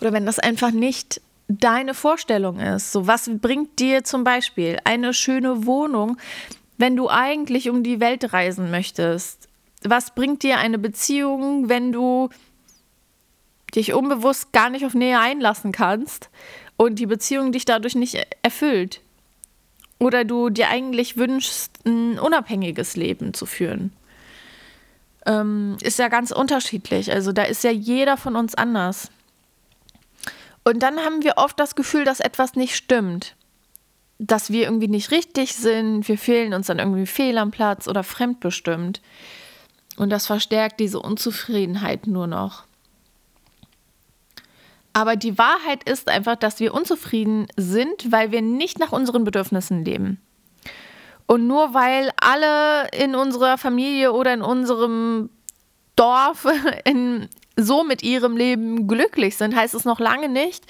Oder 0.00 0.12
wenn 0.12 0.24
das 0.24 0.38
einfach 0.38 0.70
nicht 0.70 1.20
deine 1.48 1.94
Vorstellung 1.94 2.58
ist. 2.58 2.92
So, 2.92 3.06
was 3.06 3.30
bringt 3.34 3.78
dir 3.78 4.04
zum 4.04 4.24
Beispiel 4.24 4.78
eine 4.84 5.14
schöne 5.14 5.66
Wohnung, 5.66 6.16
wenn 6.78 6.96
du 6.96 7.08
eigentlich 7.08 7.70
um 7.70 7.82
die 7.82 8.00
Welt 8.00 8.32
reisen 8.32 8.70
möchtest? 8.70 9.45
Was 9.88 10.14
bringt 10.14 10.42
dir 10.42 10.58
eine 10.58 10.78
Beziehung, 10.78 11.68
wenn 11.68 11.92
du 11.92 12.28
dich 13.74 13.92
unbewusst 13.92 14.52
gar 14.52 14.70
nicht 14.70 14.84
auf 14.84 14.94
Nähe 14.94 15.18
einlassen 15.18 15.72
kannst 15.72 16.30
und 16.76 16.98
die 16.98 17.06
Beziehung 17.06 17.52
dich 17.52 17.64
dadurch 17.64 17.94
nicht 17.94 18.18
erfüllt? 18.42 19.00
Oder 19.98 20.24
du 20.24 20.50
dir 20.50 20.68
eigentlich 20.68 21.16
wünschst, 21.16 21.72
ein 21.86 22.18
unabhängiges 22.18 22.96
Leben 22.96 23.32
zu 23.32 23.46
führen? 23.46 23.92
Ähm, 25.24 25.76
ist 25.82 25.98
ja 25.98 26.08
ganz 26.08 26.30
unterschiedlich. 26.30 27.10
Also 27.10 27.32
da 27.32 27.42
ist 27.44 27.64
ja 27.64 27.70
jeder 27.70 28.16
von 28.16 28.36
uns 28.36 28.54
anders. 28.54 29.10
Und 30.64 30.82
dann 30.82 30.98
haben 30.98 31.22
wir 31.22 31.34
oft 31.36 31.58
das 31.58 31.74
Gefühl, 31.74 32.04
dass 32.04 32.20
etwas 32.20 32.54
nicht 32.54 32.76
stimmt. 32.76 33.36
Dass 34.18 34.50
wir 34.50 34.64
irgendwie 34.64 34.88
nicht 34.88 35.10
richtig 35.10 35.54
sind, 35.54 36.08
wir 36.08 36.18
fehlen 36.18 36.54
uns 36.54 36.66
dann 36.66 36.78
irgendwie 36.78 37.06
fehl 37.06 37.38
am 37.38 37.50
Platz 37.50 37.88
oder 37.88 38.02
fremdbestimmt. 38.02 39.00
Und 39.96 40.10
das 40.10 40.26
verstärkt 40.26 40.80
diese 40.80 41.00
Unzufriedenheit 41.00 42.06
nur 42.06 42.26
noch. 42.26 42.64
Aber 44.92 45.16
die 45.16 45.36
Wahrheit 45.36 45.86
ist 45.88 46.08
einfach, 46.08 46.36
dass 46.36 46.58
wir 46.58 46.72
unzufrieden 46.72 47.46
sind, 47.56 48.10
weil 48.10 48.30
wir 48.30 48.40
nicht 48.40 48.78
nach 48.78 48.92
unseren 48.92 49.24
Bedürfnissen 49.24 49.84
leben. 49.84 50.20
Und 51.26 51.46
nur 51.46 51.74
weil 51.74 52.10
alle 52.20 52.88
in 52.96 53.14
unserer 53.14 53.58
Familie 53.58 54.12
oder 54.12 54.32
in 54.32 54.42
unserem 54.42 55.28
Dorf 55.96 56.46
in, 56.84 57.28
so 57.56 57.84
mit 57.84 58.02
ihrem 58.02 58.36
Leben 58.36 58.86
glücklich 58.86 59.36
sind, 59.36 59.54
heißt 59.54 59.74
es 59.74 59.84
noch 59.84 60.00
lange 60.00 60.28
nicht, 60.28 60.64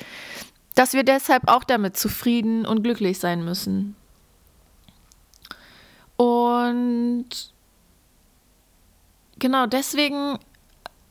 dass 0.75 0.93
wir 0.93 1.05
deshalb 1.05 1.49
auch 1.49 1.65
damit 1.65 1.97
zufrieden 1.97 2.67
und 2.67 2.83
glücklich 2.83 3.19
sein 3.19 3.45
müssen. 3.45 3.97
Und 6.17 7.27
genau 9.39 9.67
deswegen, 9.67 10.39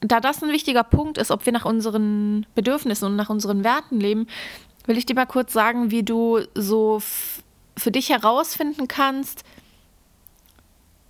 da 0.02 0.20
das 0.20 0.44
ein 0.44 0.50
wichtiger 0.50 0.84
Punkt 0.84 1.18
ist, 1.18 1.32
ob 1.32 1.46
wir 1.46 1.54
nach 1.54 1.66
unseren 1.66 2.46
Bedürfnissen 2.56 3.08
und 3.08 3.16
nach 3.16 3.30
unseren 3.30 3.64
Werten 3.64 4.00
leben, 4.00 4.28
will 4.86 4.98
ich 4.98 5.06
dir 5.06 5.16
mal 5.16 5.26
kurz 5.26 5.54
sagen, 5.54 5.92
wie 5.92 6.04
du 6.04 6.42
so 6.54 7.02
für 7.78 7.92
dich 7.92 8.10
herausfinden 8.10 8.88
kannst, 8.88 9.44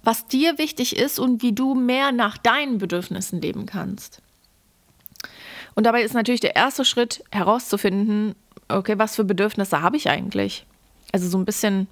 was 0.03 0.27
dir 0.27 0.57
wichtig 0.57 0.95
ist 0.95 1.19
und 1.19 1.41
wie 1.41 1.51
du 1.51 1.73
mehr 1.73 2.11
nach 2.11 2.37
deinen 2.37 2.77
Bedürfnissen 2.77 3.41
leben 3.41 3.65
kannst. 3.65 4.21
Und 5.73 5.85
dabei 5.85 6.03
ist 6.03 6.13
natürlich 6.13 6.41
der 6.41 6.55
erste 6.55 6.85
Schritt 6.85 7.23
herauszufinden, 7.31 8.35
okay, 8.69 8.97
was 8.97 9.15
für 9.15 9.25
Bedürfnisse 9.25 9.81
habe 9.81 9.97
ich 9.97 10.09
eigentlich? 10.09 10.65
Also 11.11 11.27
so 11.27 11.37
ein 11.37 11.45
bisschen, 11.45 11.87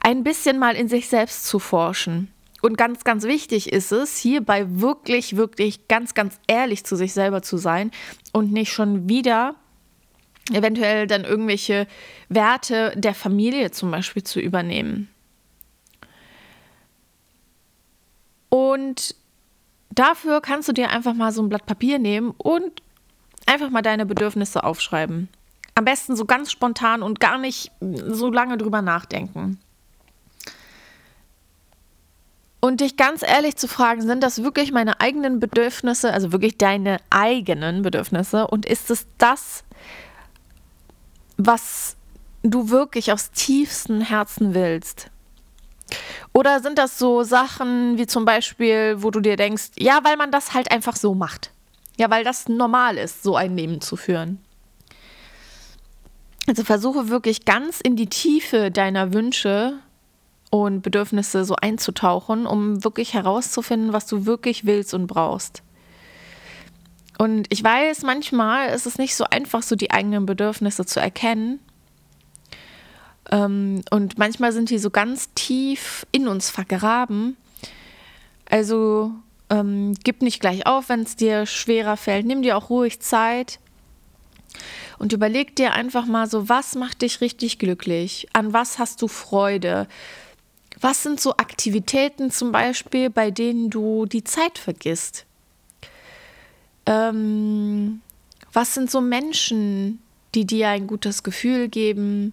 ein 0.00 0.22
bisschen 0.24 0.58
mal 0.58 0.76
in 0.76 0.88
sich 0.88 1.08
selbst 1.08 1.46
zu 1.46 1.58
forschen. 1.58 2.32
Und 2.62 2.78
ganz, 2.78 3.04
ganz 3.04 3.24
wichtig 3.24 3.72
ist 3.72 3.92
es, 3.92 4.18
hierbei 4.18 4.66
wirklich, 4.80 5.36
wirklich 5.36 5.88
ganz, 5.88 6.14
ganz 6.14 6.40
ehrlich 6.46 6.84
zu 6.84 6.96
sich 6.96 7.12
selber 7.12 7.42
zu 7.42 7.58
sein 7.58 7.90
und 8.32 8.52
nicht 8.52 8.72
schon 8.72 9.08
wieder 9.08 9.54
eventuell 10.52 11.06
dann 11.06 11.24
irgendwelche 11.24 11.86
Werte 12.28 12.92
der 12.96 13.14
Familie 13.14 13.72
zum 13.72 13.90
Beispiel 13.90 14.22
zu 14.22 14.40
übernehmen. 14.40 15.08
Und 18.48 19.14
dafür 19.90 20.40
kannst 20.40 20.68
du 20.68 20.72
dir 20.72 20.90
einfach 20.90 21.14
mal 21.14 21.32
so 21.32 21.42
ein 21.42 21.48
Blatt 21.48 21.66
Papier 21.66 21.98
nehmen 21.98 22.32
und 22.38 22.82
einfach 23.44 23.70
mal 23.70 23.82
deine 23.82 24.06
Bedürfnisse 24.06 24.64
aufschreiben. 24.64 25.28
Am 25.74 25.84
besten 25.84 26.16
so 26.16 26.24
ganz 26.24 26.52
spontan 26.52 27.02
und 27.02 27.20
gar 27.20 27.38
nicht 27.38 27.70
so 27.80 28.30
lange 28.30 28.56
drüber 28.56 28.82
nachdenken 28.82 29.58
und 32.66 32.80
dich 32.80 32.96
ganz 32.96 33.22
ehrlich 33.22 33.56
zu 33.56 33.68
fragen, 33.68 34.02
sind 34.02 34.22
das 34.22 34.42
wirklich 34.42 34.72
meine 34.72 35.00
eigenen 35.00 35.38
Bedürfnisse, 35.40 36.12
also 36.12 36.32
wirklich 36.32 36.58
deine 36.58 36.98
eigenen 37.10 37.82
Bedürfnisse 37.82 38.46
und 38.46 38.66
ist 38.66 38.90
es 38.90 39.06
das, 39.18 39.64
was 41.36 41.96
du 42.42 42.70
wirklich 42.70 43.12
aus 43.12 43.30
tiefstem 43.30 44.00
Herzen 44.00 44.54
willst? 44.54 45.10
Oder 46.32 46.60
sind 46.60 46.78
das 46.78 46.98
so 46.98 47.22
Sachen 47.22 47.98
wie 47.98 48.06
zum 48.06 48.24
Beispiel, 48.24 48.96
wo 48.98 49.10
du 49.10 49.20
dir 49.20 49.36
denkst, 49.36 49.70
ja, 49.78 50.00
weil 50.02 50.16
man 50.16 50.32
das 50.32 50.52
halt 50.52 50.70
einfach 50.70 50.96
so 50.96 51.14
macht. 51.14 51.52
Ja, 51.96 52.10
weil 52.10 52.24
das 52.24 52.48
normal 52.48 52.98
ist, 52.98 53.22
so 53.22 53.36
ein 53.36 53.56
Leben 53.56 53.80
zu 53.80 53.96
führen. 53.96 54.38
Also 56.48 56.64
versuche 56.64 57.08
wirklich 57.08 57.44
ganz 57.44 57.80
in 57.80 57.96
die 57.96 58.08
Tiefe 58.08 58.70
deiner 58.70 59.12
Wünsche 59.12 59.78
und 60.50 60.82
Bedürfnisse 60.82 61.44
so 61.44 61.56
einzutauchen, 61.56 62.46
um 62.46 62.84
wirklich 62.84 63.14
herauszufinden, 63.14 63.92
was 63.92 64.06
du 64.06 64.26
wirklich 64.26 64.64
willst 64.64 64.94
und 64.94 65.06
brauchst. 65.06 65.62
Und 67.18 67.46
ich 67.50 67.64
weiß, 67.64 68.02
manchmal 68.02 68.70
ist 68.70 68.86
es 68.86 68.98
nicht 68.98 69.16
so 69.16 69.24
einfach, 69.24 69.62
so 69.62 69.74
die 69.74 69.90
eigenen 69.90 70.26
Bedürfnisse 70.26 70.84
zu 70.84 71.00
erkennen. 71.00 71.60
Ähm, 73.30 73.82
und 73.90 74.18
manchmal 74.18 74.52
sind 74.52 74.70
die 74.70 74.78
so 74.78 74.90
ganz 74.90 75.32
tief 75.34 76.06
in 76.12 76.28
uns 76.28 76.50
vergraben. 76.50 77.36
Also 78.48 79.12
ähm, 79.50 79.94
gib 80.04 80.22
nicht 80.22 80.40
gleich 80.40 80.66
auf, 80.66 80.88
wenn 80.88 81.02
es 81.02 81.16
dir 81.16 81.46
schwerer 81.46 81.96
fällt. 81.96 82.26
Nimm 82.26 82.42
dir 82.42 82.56
auch 82.56 82.70
ruhig 82.70 83.00
Zeit 83.00 83.58
und 84.98 85.12
überleg 85.12 85.56
dir 85.56 85.72
einfach 85.72 86.06
mal 86.06 86.28
so, 86.28 86.48
was 86.48 86.74
macht 86.74 87.02
dich 87.02 87.20
richtig 87.20 87.58
glücklich? 87.58 88.28
An 88.32 88.52
was 88.52 88.78
hast 88.78 89.02
du 89.02 89.08
Freude? 89.08 89.88
Was 90.80 91.02
sind 91.02 91.20
so 91.20 91.32
Aktivitäten 91.36 92.30
zum 92.30 92.52
Beispiel, 92.52 93.10
bei 93.10 93.30
denen 93.30 93.70
du 93.70 94.06
die 94.06 94.24
Zeit 94.24 94.58
vergisst? 94.58 95.24
Ähm, 96.84 98.00
was 98.52 98.74
sind 98.74 98.90
so 98.90 99.00
Menschen, 99.00 100.00
die 100.34 100.44
dir 100.44 100.68
ein 100.68 100.86
gutes 100.86 101.22
Gefühl 101.22 101.68
geben? 101.68 102.32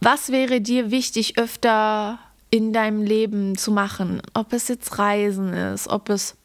Was 0.00 0.30
wäre 0.30 0.60
dir 0.60 0.90
wichtig, 0.90 1.38
öfter 1.38 2.18
in 2.50 2.72
deinem 2.72 3.02
Leben 3.02 3.56
zu 3.56 3.70
machen? 3.70 4.22
Ob 4.34 4.52
es 4.52 4.68
jetzt 4.68 4.98
Reisen 4.98 5.52
ist, 5.52 5.88
ob 5.88 6.08
es 6.08 6.36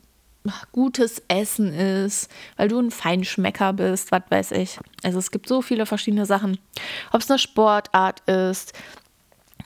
gutes 0.71 1.21
Essen 1.27 1.73
ist, 1.73 2.29
weil 2.57 2.67
du 2.67 2.79
ein 2.79 2.91
Feinschmecker 2.91 3.73
bist, 3.73 4.11
was 4.11 4.23
weiß 4.29 4.51
ich. 4.51 4.79
Also 5.03 5.19
es 5.19 5.31
gibt 5.31 5.47
so 5.47 5.61
viele 5.61 5.85
verschiedene 5.85 6.25
Sachen. 6.25 6.57
Ob 7.11 7.21
es 7.21 7.29
eine 7.29 7.39
Sportart 7.39 8.21
ist. 8.27 8.73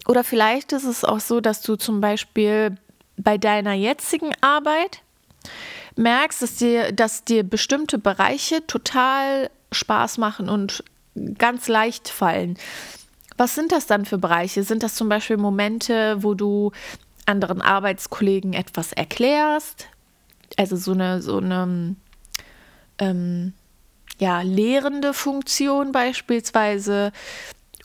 Oder 0.08 0.24
vielleicht 0.24 0.72
ist 0.74 0.84
es 0.84 1.04
auch 1.04 1.20
so, 1.20 1.42
dass 1.42 1.62
du 1.62 1.76
zum 1.76 2.02
Beispiel 2.02 2.78
bei 3.18 3.38
deiner 3.38 3.74
jetzigen 3.74 4.32
Arbeit 4.42 5.02
merkst, 5.96 6.42
dass 6.42 6.56
dir, 6.56 6.92
dass 6.92 7.24
dir 7.24 7.44
bestimmte 7.44 7.98
Bereiche 7.98 8.66
total 8.68 9.50
Spaß 9.72 10.18
machen 10.18 10.50
und 10.50 10.84
ganz 11.38 11.68
leicht 11.68 12.10
fallen. 12.10 12.58
Was 13.38 13.56
sind 13.56 13.72
das 13.72 13.86
dann 13.88 14.06
für 14.06 14.18
Bereiche? 14.18 14.64
Sind 14.64 14.84
das 14.84 14.96
zum 14.96 15.10
Beispiel 15.10 15.38
Momente, 15.38 16.24
wo 16.24 16.34
du 16.34 16.72
anderen 17.26 17.62
Arbeitskollegen 17.62 18.54
etwas 18.54 18.94
erklärst? 18.94 19.88
Also 20.58 20.76
so 20.76 20.92
eine, 20.92 21.22
so 21.22 21.38
eine 21.38 21.96
ähm, 23.00 23.54
ja, 24.20 24.42
lehrende 24.42 25.14
Funktion 25.14 25.92
beispielsweise. 25.92 27.12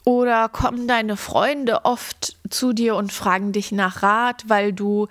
Oder 0.03 0.49
kommen 0.49 0.87
deine 0.87 1.15
Freunde 1.15 1.85
oft 1.85 2.35
zu 2.49 2.73
dir 2.73 2.95
und 2.95 3.13
fragen 3.13 3.51
dich 3.51 3.71
nach 3.71 4.01
Rat, 4.01 4.45
weil 4.47 4.73
du 4.73 5.07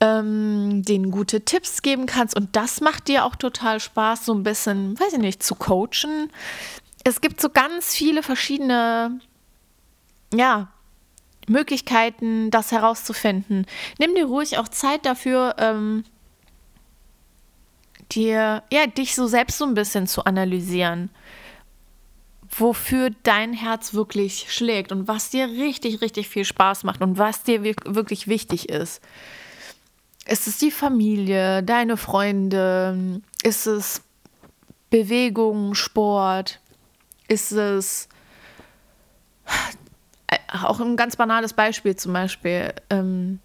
ähm, 0.00 0.82
denen 0.82 1.10
gute 1.10 1.44
Tipps 1.44 1.82
geben 1.82 2.06
kannst. 2.06 2.36
Und 2.36 2.56
das 2.56 2.80
macht 2.80 3.08
dir 3.08 3.24
auch 3.24 3.36
total 3.36 3.80
Spaß, 3.80 4.24
so 4.24 4.34
ein 4.34 4.42
bisschen, 4.42 4.98
weiß 4.98 5.14
ich 5.14 5.18
nicht, 5.18 5.42
zu 5.42 5.54
coachen. 5.54 6.30
Es 7.04 7.20
gibt 7.20 7.40
so 7.40 7.48
ganz 7.48 7.94
viele 7.94 8.22
verschiedene, 8.22 9.20
ja, 10.34 10.68
Möglichkeiten, 11.48 12.50
das 12.50 12.72
herauszufinden. 12.72 13.66
Nimm 13.98 14.14
dir 14.14 14.26
ruhig 14.26 14.58
auch 14.58 14.68
Zeit 14.68 15.06
dafür, 15.06 15.54
ähm, 15.58 16.04
dir, 18.12 18.62
ja, 18.70 18.86
dich 18.86 19.14
so 19.14 19.26
selbst 19.26 19.58
so 19.58 19.64
ein 19.64 19.74
bisschen 19.74 20.06
zu 20.06 20.24
analysieren. 20.24 21.10
Wofür 22.50 23.10
dein 23.22 23.52
Herz 23.52 23.94
wirklich 23.94 24.46
schlägt 24.52 24.92
und 24.92 25.06
was 25.06 25.30
dir 25.30 25.48
richtig, 25.48 26.00
richtig 26.00 26.28
viel 26.28 26.44
Spaß 26.44 26.84
macht 26.84 27.02
und 27.02 27.18
was 27.18 27.42
dir 27.42 27.62
wirklich 27.62 28.26
wichtig 28.26 28.68
ist. 28.68 29.02
Ist 30.26 30.46
es 30.46 30.58
die 30.58 30.70
Familie, 30.70 31.62
deine 31.62 31.96
Freunde? 31.96 33.20
Ist 33.42 33.66
es 33.66 34.02
Bewegung, 34.90 35.74
Sport? 35.74 36.60
Ist 37.28 37.52
es 37.52 38.08
äh, 40.28 40.36
auch 40.62 40.80
ein 40.80 40.96
ganz 40.96 41.16
banales 41.16 41.52
Beispiel 41.52 41.96
zum 41.96 42.12
Beispiel 42.12 42.74
ähm, 42.90 43.40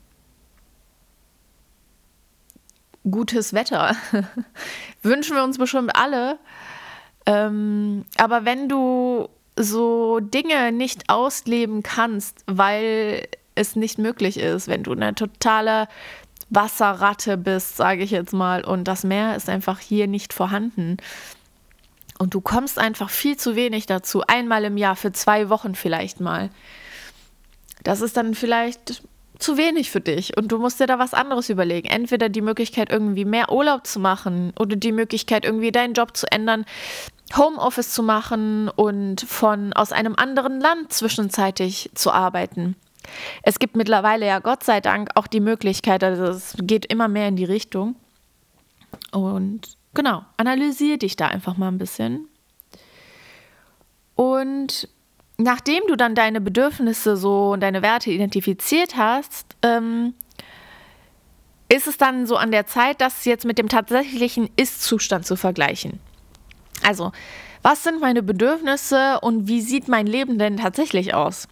gutes 3.10 3.54
Wetter. 3.54 3.96
Wünschen 5.04 5.36
wir 5.36 5.44
uns 5.44 5.58
bestimmt 5.58 5.96
alle. 5.96 6.40
Ähm, 7.26 8.06
aber 8.18 8.46
wenn 8.46 8.68
du 8.68 9.30
so 9.58 10.20
Dinge 10.20 10.72
nicht 10.72 11.10
ausleben 11.10 11.84
kannst, 11.84 12.44
weil 12.48 13.28
es 13.56 13.76
nicht 13.76 13.98
möglich 14.00 14.38
ist, 14.38 14.68
wenn 14.68 14.84
du 14.84 14.94
eine 14.94 15.14
totale 15.14 15.88
Wasserratte 16.50 17.38
bist, 17.38 17.78
sage 17.78 18.04
ich 18.04 18.12
jetzt 18.12 18.34
mal, 18.34 18.64
und 18.64 18.88
das 18.88 19.04
Meer 19.04 19.36
ist 19.36 19.50
einfach 19.50 19.80
hier 19.80 20.08
nicht 20.08 20.34
vorhanden. 20.34 20.98
Und 22.20 22.34
du 22.34 22.42
kommst 22.42 22.80
einfach 22.80 23.10
viel 23.10 23.38
zu 23.38 23.56
wenig 23.56 23.86
dazu, 23.86 24.22
einmal 24.22 24.64
im 24.66 24.78
Jahr 24.78 24.96
für 24.96 25.12
zwei 25.12 25.50
Wochen 25.50 25.76
vielleicht 25.76 26.20
mal. 26.20 26.50
Das 27.84 28.02
ist 28.02 28.18
dann 28.18 28.34
vielleicht 28.34 29.04
zu 29.44 29.58
wenig 29.58 29.92
für 29.92 30.02
dich 30.02 30.38
und 30.38 30.52
du 30.52 30.58
musst 30.58 30.80
dir 30.80 30.88
da 30.88 31.00
was 31.00 31.14
anderes 31.14 31.50
überlegen. 31.50 31.90
Entweder 31.90 32.30
die 32.30 32.42
Möglichkeit, 32.42 32.92
irgendwie 32.92 33.26
mehr 33.26 33.52
Urlaub 33.52 33.86
zu 33.86 34.00
machen 34.00 34.54
oder 34.58 34.76
die 34.76 34.92
Möglichkeit, 34.92 35.46
irgendwie 35.46 35.72
deinen 35.72 35.94
Job 35.94 36.16
zu 36.16 36.32
ändern, 36.32 36.66
Homeoffice 37.36 37.92
zu 37.92 38.04
machen 38.04 38.70
und 38.70 39.22
von 39.22 39.74
aus 39.74 39.92
einem 39.92 40.16
anderen 40.16 40.60
Land 40.60 40.94
zwischenzeitig 40.94 41.92
zu 41.94 42.12
arbeiten. 42.12 42.76
Es 43.42 43.60
gibt 43.60 43.76
mittlerweile 43.76 44.26
ja 44.26 44.40
Gott 44.40 44.64
sei 44.64 44.80
Dank 44.80 45.10
auch 45.16 45.28
die 45.28 45.42
Möglichkeit, 45.42 46.04
also 46.04 46.24
es 46.24 46.56
geht 46.62 46.86
immer 46.86 47.10
mehr 47.10 47.28
in 47.28 47.36
die 47.36 47.44
Richtung. 47.44 47.96
Und 49.12 49.78
genau, 49.94 50.24
analysiere 50.38 50.98
dich 50.98 51.18
da 51.18 51.28
einfach 51.28 51.58
mal 51.58 51.68
ein 51.68 51.78
bisschen. 51.78 52.28
Und 54.16 54.88
nachdem 55.38 55.82
du 55.88 55.96
dann 55.96 56.16
deine 56.16 56.42
Bedürfnisse 56.42 57.18
so 57.18 57.52
und 57.52 57.62
deine 57.62 57.82
Werte 57.82 58.12
identifiziert 58.12 58.96
hast, 58.98 59.56
ähm, 59.62 60.14
ist 61.70 61.88
es 61.88 61.98
dann 61.98 62.28
so 62.28 62.36
an 62.38 62.52
der 62.52 62.68
Zeit, 62.68 63.02
das 63.02 63.26
jetzt 63.26 63.46
mit 63.46 63.58
dem 63.58 63.68
tatsächlichen 63.68 64.50
Ist-Zustand 64.56 65.26
zu 65.26 65.36
vergleichen. 65.36 66.00
Also, 66.86 67.12
was 67.62 67.84
sind 67.84 68.02
meine 68.02 68.22
Bedürfnisse 68.22 69.20
und 69.22 69.48
wie 69.48 69.62
sieht 69.62 69.88
mein 69.88 70.06
Leben 70.06 70.38
denn 70.38 70.58
tatsächlich 70.58 71.14
aus? 71.14 71.48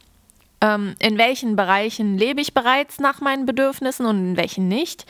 ähm, 0.61 0.95
in 0.99 1.17
welchen 1.17 1.55
Bereichen 1.55 2.17
lebe 2.17 2.39
ich 2.39 2.53
bereits 2.53 2.99
nach 2.99 3.19
meinen 3.19 3.45
Bedürfnissen 3.45 4.05
und 4.05 4.17
in 4.17 4.37
welchen 4.37 4.67
nicht. 4.67 5.05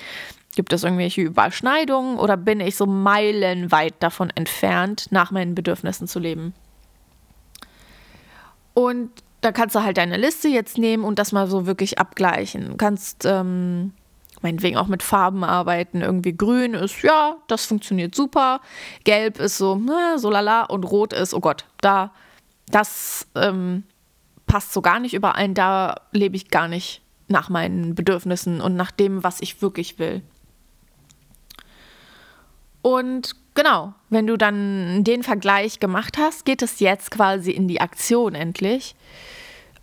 Gibt 0.56 0.74
es 0.74 0.84
irgendwelche 0.84 1.22
Überschneidungen 1.22 2.18
oder 2.18 2.36
bin 2.36 2.60
ich 2.60 2.76
so 2.76 2.86
meilenweit 2.86 3.94
davon 4.00 4.30
entfernt, 4.32 5.08
nach 5.12 5.32
meinen 5.32 5.56
Bedürfnissen 5.56 6.08
zu 6.08 6.20
leben? 6.20 6.54
Und 8.74 9.10
da 9.42 9.52
kannst 9.52 9.76
du 9.76 9.84
halt 9.84 9.98
deine 9.98 10.18
Liste 10.18 10.48
jetzt 10.48 10.78
nehmen 10.78 11.04
und 11.04 11.20
das 11.20 11.32
mal 11.32 11.48
so 11.48 11.66
wirklich 11.66 12.00
abgleichen. 12.00 12.70
Du 12.70 12.78
kannst 12.78 13.26
ähm, 13.26 13.94
meinetwegen 14.42 14.78
auch 14.78 14.88
mit 14.88 15.04
Farben 15.04 15.44
arbeiten. 15.44 16.02
Irgendwie 16.02 16.36
grün 16.36 16.74
ist, 16.74 17.02
ja, 17.02 17.38
das 17.48 17.66
funktioniert 17.66 18.16
super. 18.16 18.62
Gelb 19.04 19.40
ist 19.40 19.58
so, 19.58 19.76
na, 19.76 20.18
so 20.18 20.30
lala. 20.30 20.64
Und 20.64 20.84
rot 20.84 21.14
ist, 21.14 21.34
oh 21.34 21.40
Gott, 21.40 21.66
da, 21.82 22.12
das 22.68 23.28
ähm, 23.36 23.84
passt 24.46 24.74
so 24.74 24.82
gar 24.82 25.00
nicht 25.00 25.14
überein, 25.14 25.54
da 25.54 25.96
lebe 26.12 26.36
ich 26.36 26.50
gar 26.50 26.68
nicht 26.68 27.02
nach 27.28 27.50
meinen 27.50 27.96
Bedürfnissen 27.96 28.62
und 28.62 28.76
nach 28.76 28.92
dem, 28.92 29.24
was 29.24 29.42
ich 29.42 29.62
wirklich 29.62 29.98
will. 29.98 30.22
Und 32.82 33.36
genau, 33.54 33.94
wenn 34.10 34.28
du 34.28 34.38
dann 34.38 35.04
den 35.04 35.24
Vergleich 35.24 35.80
gemacht 35.80 36.18
hast, 36.18 36.46
geht 36.46 36.62
es 36.62 36.80
jetzt 36.80 37.12
quasi 37.12 37.52
in 37.52 37.68
die 37.68 37.82
Aktion 37.82 38.36
endlich. 38.36 38.96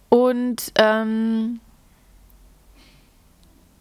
Und 0.08 0.72
ähm, 0.76 1.60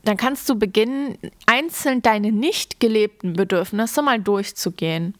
dann 0.03 0.17
kannst 0.17 0.47
du 0.49 0.55
beginnen, 0.55 1.17
einzeln 1.45 2.01
deine 2.01 2.31
nicht 2.31 2.79
gelebten 2.79 3.33
Bedürfnisse 3.33 4.01
mal 4.01 4.19
durchzugehen 4.19 5.15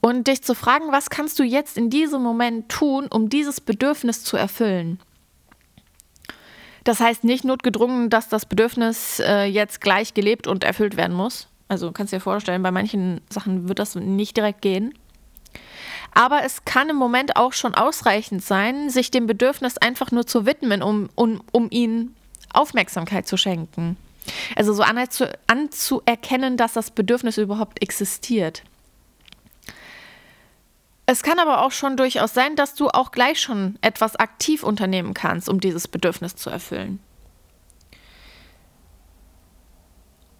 und 0.00 0.26
dich 0.26 0.42
zu 0.42 0.54
fragen, 0.54 0.92
was 0.92 1.10
kannst 1.10 1.38
du 1.38 1.42
jetzt 1.42 1.76
in 1.76 1.90
diesem 1.90 2.22
Moment 2.22 2.68
tun, 2.68 3.06
um 3.08 3.28
dieses 3.28 3.60
Bedürfnis 3.60 4.22
zu 4.24 4.36
erfüllen. 4.36 5.00
Das 6.84 7.00
heißt 7.00 7.24
nicht 7.24 7.44
notgedrungen, 7.44 8.10
dass 8.10 8.28
das 8.28 8.46
Bedürfnis 8.46 9.20
äh, 9.20 9.44
jetzt 9.44 9.80
gleich 9.80 10.14
gelebt 10.14 10.46
und 10.46 10.62
erfüllt 10.62 10.96
werden 10.96 11.16
muss. 11.16 11.48
Also 11.68 11.92
kannst 11.92 12.12
dir 12.12 12.20
vorstellen, 12.20 12.62
bei 12.62 12.70
manchen 12.70 13.20
Sachen 13.30 13.68
wird 13.68 13.78
das 13.78 13.94
nicht 13.94 14.36
direkt 14.36 14.62
gehen. 14.62 14.94
Aber 16.12 16.44
es 16.44 16.64
kann 16.64 16.88
im 16.88 16.96
Moment 16.96 17.36
auch 17.36 17.52
schon 17.52 17.74
ausreichend 17.74 18.42
sein, 18.42 18.88
sich 18.88 19.10
dem 19.10 19.26
Bedürfnis 19.26 19.76
einfach 19.76 20.12
nur 20.12 20.26
zu 20.26 20.46
widmen, 20.46 20.82
um, 20.82 21.08
um, 21.14 21.42
um 21.52 21.68
ihnen 21.70 22.14
Aufmerksamkeit 22.52 23.26
zu 23.26 23.36
schenken. 23.36 23.96
Also 24.56 24.72
so 24.72 24.82
anzu, 24.82 25.26
anzuerkennen, 25.46 26.56
dass 26.56 26.72
das 26.72 26.90
Bedürfnis 26.90 27.36
überhaupt 27.38 27.82
existiert. 27.82 28.62
Es 31.06 31.22
kann 31.22 31.38
aber 31.38 31.62
auch 31.62 31.70
schon 31.70 31.96
durchaus 31.96 32.34
sein, 32.34 32.56
dass 32.56 32.74
du 32.74 32.88
auch 32.88 33.12
gleich 33.12 33.40
schon 33.40 33.78
etwas 33.80 34.16
aktiv 34.16 34.64
unternehmen 34.64 35.14
kannst, 35.14 35.48
um 35.48 35.60
dieses 35.60 35.86
Bedürfnis 35.86 36.34
zu 36.34 36.50
erfüllen. 36.50 36.98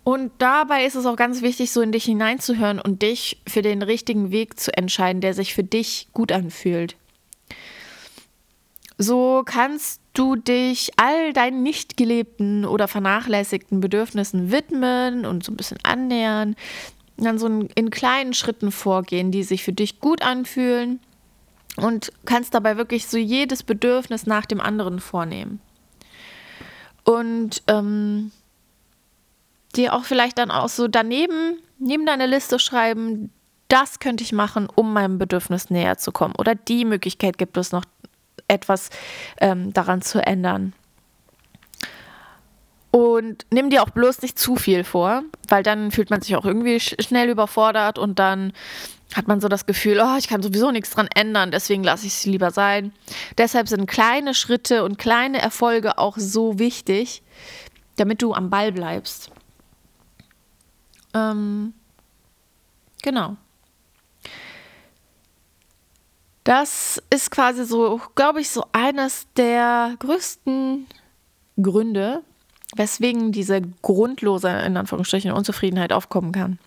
Und 0.07 0.31
dabei 0.39 0.85
ist 0.85 0.95
es 0.95 1.05
auch 1.05 1.17
ganz 1.17 1.43
wichtig, 1.43 1.73
so 1.73 1.81
in 1.81 1.91
dich 1.91 2.05
hineinzuhören 2.05 2.79
und 2.79 3.03
dich 3.03 3.43
für 3.45 3.61
den 3.61 3.83
richtigen 3.83 4.31
Weg 4.31 4.57
zu 4.61 4.73
entscheiden, 4.77 5.21
der 5.21 5.35
sich 5.35 5.53
für 5.53 5.65
dich 5.65 6.07
gut 6.13 6.31
anfühlt. 6.31 6.95
So 8.99 9.43
kannst 9.45 10.01
du 10.15 10.37
dich 10.37 10.93
all 10.97 11.33
deinen 11.33 11.65
nicht 11.65 11.97
gelebten 11.97 12.65
oder 12.65 12.87
vernachlässigten 12.87 13.81
Bedürfnissen 13.81 14.53
widmen 14.53 15.27
und 15.27 15.43
so 15.43 15.51
ein 15.51 15.57
bisschen 15.57 15.79
annähern, 15.83 16.55
dann 17.17 17.41
so 17.41 17.49
in 17.49 17.91
kleinen 17.91 18.33
Schritten 18.33 18.71
vorgehen, 18.71 19.33
die 19.33 19.43
sich 19.43 19.65
für 19.65 19.73
dich 19.73 19.99
gut 19.99 20.23
anfühlen 20.23 21.01
und 21.79 22.13
kannst 22.25 22.55
dabei 22.55 22.77
wirklich 22.77 23.09
so 23.09 23.19
jedes 23.19 23.65
Bedürfnis 23.65 24.25
nach 24.25 24.47
dem 24.47 24.61
anderen 24.61 25.01
vornehmen. 25.01 25.59
Und 27.03 27.65
ähm, 27.67 28.31
dir 29.77 29.95
auch 29.95 30.05
vielleicht 30.05 30.39
dann 30.39 30.51
auch 30.51 30.69
so 30.69 30.89
daneben, 30.89 31.59
neben 31.79 32.07
deine 32.07 32.27
Liste 32.27 32.59
schreiben, 32.59 33.31
das 33.69 33.99
könnte 33.99 34.23
ich 34.23 34.33
machen, 34.33 34.69
um 34.75 34.93
meinem 34.93 35.19
Bedürfnis 35.19 35.71
näher 35.71 35.99
zu 35.99 36.13
kommen. 36.13 36.35
Oder 36.37 36.55
die 36.55 36.85
Möglichkeit 36.85 37.39
gibt 37.39 37.57
es 37.57 37.73
noch, 37.73 37.85
etwas 38.49 38.91
ähm, 39.41 39.73
daran 39.73 40.03
zu 40.03 40.25
ändern. 40.25 40.73
Und 42.93 43.45
nimm 43.51 43.71
dir 43.71 43.83
auch 43.83 43.91
bloß 43.91 44.23
nicht 44.23 44.39
zu 44.39 44.57
viel 44.57 44.85
vor, 44.85 45.23
weil 45.49 45.63
dann 45.63 45.91
fühlt 45.91 46.11
man 46.11 46.23
sich 46.23 46.37
auch 46.37 46.45
irgendwie 46.45 46.81
sch 46.81 46.95
schnell 47.01 47.29
überfordert 47.29 47.99
und 47.99 48.19
dann 48.19 48.53
hat 49.15 49.29
man 49.29 49.41
so 49.41 49.49
das 49.49 49.67
Gefühl, 49.67 50.01
oh, 50.01 50.17
ich 50.17 50.29
kann 50.29 50.43
sowieso 50.43 50.71
nichts 50.71 50.91
dran 50.91 51.09
ändern, 51.15 51.51
deswegen 51.51 51.85
lasse 51.85 52.07
ich 52.07 52.15
es 52.15 52.25
lieber 52.25 52.51
sein. 52.51 52.93
Deshalb 53.37 53.69
sind 53.69 53.87
kleine 53.87 54.35
Schritte 54.35 54.85
und 54.85 54.99
kleine 54.99 55.43
Erfolge 55.43 55.99
auch 55.99 56.17
so 56.17 56.59
wichtig, 56.59 57.23
damit 57.97 58.23
du 58.23 58.33
am 58.33 58.49
Ball 58.49 58.73
bleibst. 58.73 59.31
Ähm, 61.17 61.73
genau. 63.03 63.37
Das 66.45 67.03
ist 67.11 67.31
quasi 67.31 67.65
so, 67.65 68.01
glaube 68.15 68.41
ich, 68.41 68.51
so 68.51 68.65
eines 68.73 69.27
der 69.37 69.97
größten 69.99 70.87
Gründe, 71.61 72.23
weswegen 72.77 73.33
diese 73.33 73.63
grundlose, 73.83 74.51
in 74.51 74.77
Anführungsstrichen, 74.77 75.33
Unzufriedenheit 75.33 75.93
aufkommen 75.93 76.33
kann. 76.33 76.59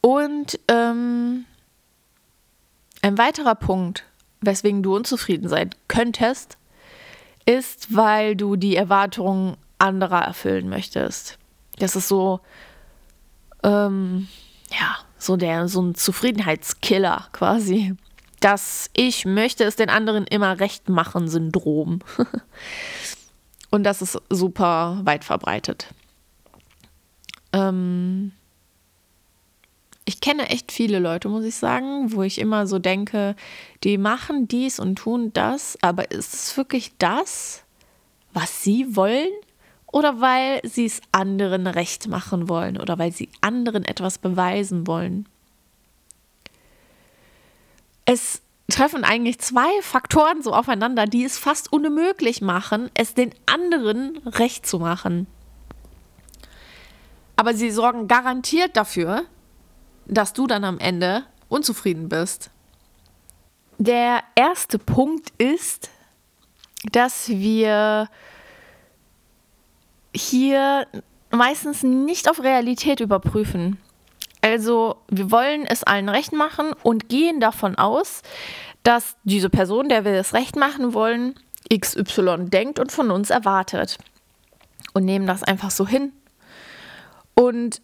Und 0.00 0.58
ähm, 0.68 1.44
ein 3.02 3.18
weiterer 3.18 3.54
Punkt, 3.54 4.04
weswegen 4.40 4.82
du 4.82 4.96
unzufrieden 4.96 5.48
sein 5.48 5.70
könntest, 5.86 6.56
ist, 7.44 7.94
weil 7.94 8.34
du 8.34 8.56
die 8.56 8.76
Erwartungen 8.76 9.56
anderer 9.78 10.22
erfüllen 10.22 10.68
möchtest. 10.68 11.38
Das 11.78 11.94
ist 11.94 12.08
so, 12.08 12.40
ähm, 13.62 14.28
ja, 14.70 14.96
so 15.18 15.36
der, 15.36 15.68
so 15.68 15.82
ein 15.82 15.94
Zufriedenheitskiller 15.94 17.28
quasi. 17.32 17.94
Das 18.40 18.90
Ich 18.94 19.24
möchte 19.24 19.64
es 19.64 19.76
den 19.76 19.90
anderen 19.90 20.26
immer 20.26 20.60
recht 20.60 20.88
machen 20.88 21.28
Syndrom. 21.28 22.00
Und 23.70 23.84
das 23.84 24.00
ist 24.00 24.18
super 24.30 25.00
weit 25.04 25.24
verbreitet. 25.24 25.88
Ähm 27.52 28.32
ich 30.08 30.22
kenne 30.22 30.48
echt 30.48 30.72
viele 30.72 31.00
Leute, 31.00 31.28
muss 31.28 31.44
ich 31.44 31.56
sagen, 31.56 32.12
wo 32.12 32.22
ich 32.22 32.38
immer 32.40 32.66
so 32.66 32.78
denke, 32.78 33.36
die 33.84 33.98
machen 33.98 34.48
dies 34.48 34.80
und 34.80 34.96
tun 34.96 35.34
das, 35.34 35.76
aber 35.82 36.10
ist 36.10 36.32
es 36.32 36.56
wirklich 36.56 36.92
das, 36.96 37.62
was 38.32 38.62
sie 38.62 38.96
wollen? 38.96 39.28
Oder 39.90 40.20
weil 40.20 40.60
sie 40.64 40.84
es 40.84 41.00
anderen 41.12 41.66
recht 41.66 42.08
machen 42.08 42.48
wollen 42.48 42.78
oder 42.78 42.98
weil 42.98 43.12
sie 43.12 43.30
anderen 43.40 43.84
etwas 43.84 44.18
beweisen 44.18 44.86
wollen? 44.86 45.26
Es 48.04 48.42
treffen 48.70 49.04
eigentlich 49.04 49.38
zwei 49.38 49.68
Faktoren 49.80 50.42
so 50.42 50.52
aufeinander, 50.52 51.06
die 51.06 51.24
es 51.24 51.38
fast 51.38 51.72
unmöglich 51.72 52.42
machen, 52.42 52.90
es 52.94 53.14
den 53.14 53.34
anderen 53.46 54.18
recht 54.26 54.66
zu 54.66 54.78
machen. 54.78 55.26
Aber 57.36 57.54
sie 57.54 57.70
sorgen 57.70 58.08
garantiert 58.08 58.76
dafür, 58.76 59.24
dass 60.06 60.32
du 60.34 60.46
dann 60.46 60.64
am 60.64 60.78
Ende 60.78 61.24
unzufrieden 61.48 62.08
bist. 62.08 62.50
Der 63.78 64.22
erste 64.34 64.78
Punkt 64.78 65.30
ist, 65.38 65.88
dass 66.92 67.28
wir 67.28 68.08
hier 70.14 70.86
meistens 71.30 71.82
nicht 71.82 72.30
auf 72.30 72.42
Realität 72.42 73.00
überprüfen. 73.00 73.78
Also 74.40 74.96
wir 75.08 75.30
wollen 75.30 75.66
es 75.66 75.84
allen 75.84 76.08
recht 76.08 76.32
machen 76.32 76.72
und 76.82 77.08
gehen 77.08 77.40
davon 77.40 77.76
aus, 77.76 78.22
dass 78.82 79.16
diese 79.24 79.50
Person, 79.50 79.88
der 79.88 80.04
wir 80.04 80.12
es 80.12 80.32
recht 80.32 80.56
machen 80.56 80.94
wollen, 80.94 81.34
XY 81.72 82.46
denkt 82.48 82.78
und 82.78 82.92
von 82.92 83.10
uns 83.10 83.30
erwartet. 83.30 83.98
Und 84.94 85.04
nehmen 85.04 85.26
das 85.26 85.42
einfach 85.42 85.70
so 85.70 85.86
hin. 85.86 86.12
Und 87.34 87.82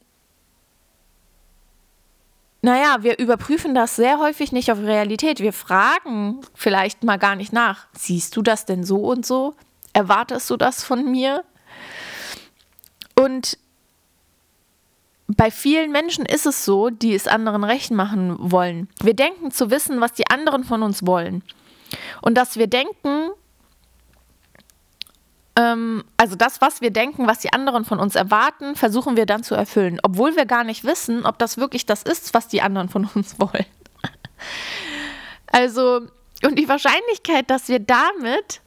naja, 2.62 3.02
wir 3.02 3.18
überprüfen 3.18 3.74
das 3.74 3.94
sehr 3.94 4.18
häufig 4.18 4.50
nicht 4.50 4.72
auf 4.72 4.78
Realität. 4.78 5.40
Wir 5.40 5.52
fragen 5.52 6.40
vielleicht 6.54 7.04
mal 7.04 7.18
gar 7.18 7.36
nicht 7.36 7.52
nach. 7.52 7.88
Siehst 7.92 8.34
du 8.36 8.42
das 8.42 8.64
denn 8.64 8.84
so 8.84 8.96
und 8.96 9.26
so? 9.26 9.54
Erwartest 9.92 10.48
du 10.48 10.56
das 10.56 10.82
von 10.82 11.10
mir? 11.10 11.44
Und 13.14 13.58
bei 15.26 15.50
vielen 15.50 15.90
Menschen 15.90 16.26
ist 16.26 16.46
es 16.46 16.64
so, 16.64 16.90
die 16.90 17.14
es 17.14 17.26
anderen 17.26 17.64
recht 17.64 17.90
machen 17.90 18.36
wollen. 18.38 18.88
Wir 19.02 19.14
denken 19.14 19.50
zu 19.50 19.70
wissen, 19.70 20.00
was 20.00 20.12
die 20.12 20.28
anderen 20.28 20.64
von 20.64 20.82
uns 20.82 21.06
wollen. 21.06 21.42
Und 22.20 22.34
dass 22.36 22.56
wir 22.56 22.66
denken, 22.66 23.30
ähm, 25.56 26.04
also 26.16 26.36
das, 26.36 26.60
was 26.60 26.80
wir 26.80 26.90
denken, 26.90 27.26
was 27.26 27.38
die 27.38 27.52
anderen 27.52 27.84
von 27.84 28.00
uns 28.00 28.16
erwarten, 28.16 28.74
versuchen 28.74 29.16
wir 29.16 29.26
dann 29.26 29.44
zu 29.44 29.54
erfüllen, 29.54 29.98
obwohl 30.02 30.36
wir 30.36 30.46
gar 30.46 30.64
nicht 30.64 30.84
wissen, 30.84 31.24
ob 31.24 31.38
das 31.38 31.56
wirklich 31.56 31.86
das 31.86 32.02
ist, 32.02 32.34
was 32.34 32.48
die 32.48 32.60
anderen 32.60 32.88
von 32.88 33.08
uns 33.14 33.36
wollen. 33.38 33.66
also, 35.46 36.02
und 36.44 36.58
die 36.58 36.68
Wahrscheinlichkeit, 36.68 37.48
dass 37.48 37.68
wir 37.68 37.78
damit 37.78 38.60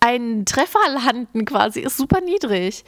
einen 0.00 0.44
Treffer 0.44 0.88
landen 0.88 1.44
quasi, 1.44 1.80
ist 1.80 1.96
super 1.96 2.20
niedrig. 2.20 2.84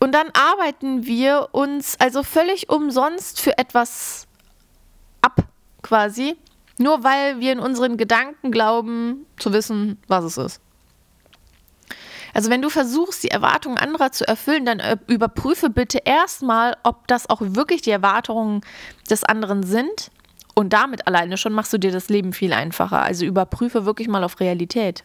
Und 0.00 0.12
dann 0.12 0.28
arbeiten 0.32 1.06
wir 1.06 1.48
uns 1.52 1.98
also 1.98 2.22
völlig 2.22 2.68
umsonst 2.68 3.40
für 3.40 3.56
etwas 3.58 4.26
ab, 5.22 5.44
quasi, 5.82 6.36
nur 6.78 7.04
weil 7.04 7.40
wir 7.40 7.52
in 7.52 7.60
unseren 7.60 7.96
Gedanken 7.96 8.50
glauben 8.50 9.26
zu 9.38 9.52
wissen, 9.52 9.98
was 10.08 10.24
es 10.24 10.36
ist. 10.36 10.60
Also 12.34 12.50
wenn 12.50 12.62
du 12.62 12.68
versuchst, 12.68 13.22
die 13.22 13.30
Erwartungen 13.30 13.78
anderer 13.78 14.10
zu 14.10 14.26
erfüllen, 14.26 14.66
dann 14.66 14.80
äh, 14.80 14.96
überprüfe 15.06 15.70
bitte 15.70 15.98
erstmal, 16.04 16.76
ob 16.82 17.06
das 17.06 17.30
auch 17.30 17.40
wirklich 17.40 17.80
die 17.80 17.92
Erwartungen 17.92 18.60
des 19.08 19.22
anderen 19.22 19.62
sind. 19.62 20.10
Und 20.56 20.72
damit 20.72 21.06
alleine 21.06 21.36
schon 21.36 21.52
machst 21.52 21.72
du 21.72 21.78
dir 21.78 21.92
das 21.92 22.08
Leben 22.08 22.32
viel 22.32 22.52
einfacher. 22.52 23.02
Also 23.02 23.24
überprüfe 23.24 23.86
wirklich 23.86 24.08
mal 24.08 24.24
auf 24.24 24.40
Realität. 24.40 25.04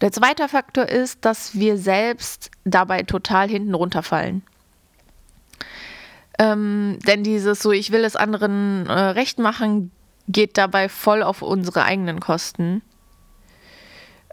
Der 0.00 0.12
zweite 0.12 0.48
Faktor 0.48 0.86
ist, 0.86 1.24
dass 1.24 1.54
wir 1.54 1.78
selbst 1.78 2.50
dabei 2.64 3.02
total 3.02 3.48
hinten 3.48 3.74
runterfallen. 3.74 4.42
Ähm, 6.38 6.98
denn 7.06 7.24
dieses 7.24 7.62
so, 7.62 7.72
ich 7.72 7.92
will 7.92 8.04
es 8.04 8.14
anderen 8.14 8.86
äh, 8.86 8.92
recht 8.92 9.38
machen, 9.38 9.90
geht 10.28 10.58
dabei 10.58 10.88
voll 10.90 11.22
auf 11.22 11.40
unsere 11.40 11.84
eigenen 11.84 12.20
Kosten. 12.20 12.82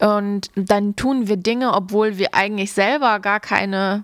Und 0.01 0.51
dann 0.55 0.97
tun 0.97 1.27
wir 1.27 1.37
Dinge, 1.37 1.73
obwohl 1.73 2.17
wir 2.17 2.33
eigentlich 2.33 2.73
selber 2.73 3.19
gar 3.19 3.39
keine 3.39 4.03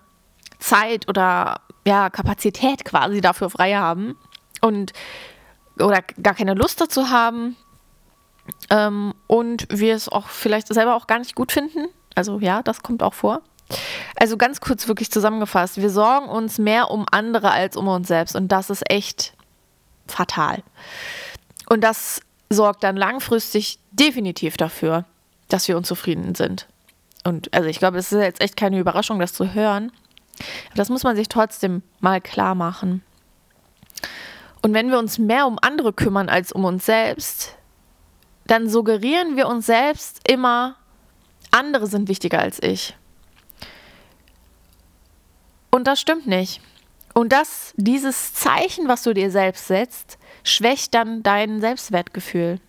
Zeit 0.60 1.10
oder 1.10 1.62
ja, 1.86 2.10
Kapazität 2.10 2.86
quasi 2.86 3.20
dafür 3.20 3.50
frei 3.50 3.74
haben 3.74 4.16
und 4.62 4.94
oder 5.78 6.02
gar 6.22 6.36
keine 6.36 6.54
Lust 6.54 6.80
dazu 6.80 7.10
haben 7.10 7.56
ähm, 8.70 9.14
und 9.28 9.68
wir 9.70 9.96
es 9.96 10.10
auch 10.10 10.28
vielleicht 10.28 10.68
selber 10.68 10.96
auch 10.96 11.08
gar 11.08 11.20
nicht 11.20 11.36
gut 11.36 11.52
finden. 11.52 11.88
Also 12.16 12.40
ja, 12.40 12.62
das 12.64 12.84
kommt 12.84 13.04
auch 13.04 13.14
vor. 13.14 13.42
Also 14.16 14.38
ganz 14.38 14.62
kurz 14.62 14.88
wirklich 14.88 15.12
zusammengefasst, 15.12 15.78
wir 15.78 15.90
sorgen 15.90 16.28
uns 16.28 16.58
mehr 16.58 16.90
um 16.90 17.06
andere 17.12 17.52
als 17.52 17.78
um 17.78 17.88
uns 17.88 18.08
selbst 18.08 18.36
und 18.36 18.52
das 18.52 18.70
ist 18.70 18.90
echt 18.90 19.34
fatal. 20.08 20.64
Und 21.70 21.84
das 21.84 22.22
sorgt 22.50 22.84
dann 22.84 22.98
langfristig 22.98 23.80
definitiv 23.92 24.58
dafür, 24.58 25.06
dass 25.50 25.68
wir 25.68 25.78
unzufrieden 25.78 26.34
sind. 26.34 26.68
Und 27.24 27.54
also 27.54 27.70
ich 27.70 27.80
glaube, 27.80 27.98
es 27.98 28.12
ist 28.12 28.20
jetzt 28.20 28.42
echt 28.42 28.58
keine 28.58 28.80
Überraschung, 28.80 29.20
das 29.20 29.34
zu 29.34 29.54
hören. 29.54 29.92
Aber 30.68 30.76
das 30.76 30.90
muss 30.90 31.04
man 31.04 31.16
sich 31.16 31.28
trotzdem 31.28 31.84
mal 32.00 32.22
klar 32.22 32.56
machen. 32.56 33.04
Und 34.62 34.74
wenn 34.74 34.90
wir 34.90 35.00
uns 35.00 35.20
mehr 35.20 35.46
um 35.46 35.58
andere 35.62 35.94
kümmern 35.94 36.30
als 36.30 36.52
um 36.52 36.66
uns 36.66 36.86
selbst, 36.86 37.56
dann 38.50 38.68
suggerieren 38.68 39.38
wir 39.38 39.48
uns 39.48 39.68
selbst 39.68 40.28
immer, 40.28 40.76
andere 41.52 41.86
sind 41.86 42.08
wichtiger 42.08 42.40
als 42.40 42.62
ich. 42.62 42.96
Und 45.70 45.86
das 45.86 46.02
stimmt 46.02 46.26
nicht. 46.26 46.62
Und 47.14 47.32
das, 47.32 47.74
dieses 47.78 48.34
Zeichen, 48.34 48.88
was 48.88 49.04
du 49.04 49.14
dir 49.14 49.30
selbst 49.30 49.68
setzt, 49.68 50.18
schwächt 50.44 50.96
dann 50.96 51.22
dein 51.22 51.62
Selbstwertgefühl. 51.62 52.60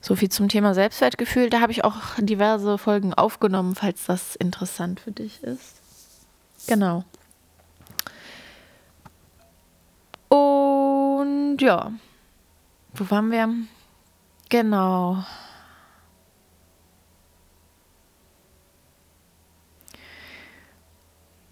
So 0.00 0.14
viel 0.14 0.28
zum 0.28 0.48
Thema 0.48 0.74
Selbstwertgefühl. 0.74 1.50
Da 1.50 1.60
habe 1.60 1.72
ich 1.72 1.84
auch 1.84 1.96
diverse 2.18 2.78
Folgen 2.78 3.12
aufgenommen, 3.12 3.74
falls 3.74 4.06
das 4.06 4.36
interessant 4.36 5.00
für 5.00 5.12
dich 5.12 5.42
ist. 5.42 5.80
Genau. 6.68 7.04
Und 10.28 11.58
ja, 11.58 11.92
wo 12.94 13.10
waren 13.10 13.30
wir? 13.32 13.48
Genau. 14.50 15.24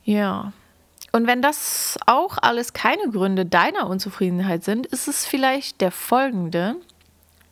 Ja. 0.04 0.52
Und 1.12 1.26
wenn 1.26 1.40
das 1.40 1.98
auch 2.06 2.38
alles 2.40 2.72
keine 2.72 3.10
Gründe 3.10 3.46
deiner 3.46 3.88
Unzufriedenheit 3.88 4.64
sind, 4.64 4.86
ist 4.86 5.08
es 5.08 5.24
vielleicht 5.24 5.80
der 5.80 5.90
folgende. 5.90 6.76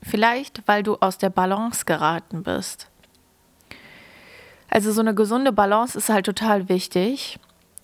Vielleicht, 0.03 0.63
weil 0.67 0.83
du 0.83 0.97
aus 0.97 1.19
der 1.19 1.31
Balance 1.31 1.85
geraten 1.85 2.43
bist. 2.43 2.89
Also 4.69 4.93
so 4.93 5.01
eine 5.01 5.15
gesunde 5.15 5.53
Balance 5.53 5.97
ist 5.97 6.09
halt 6.09 6.27
total 6.27 6.69
wichtig. 6.69 7.39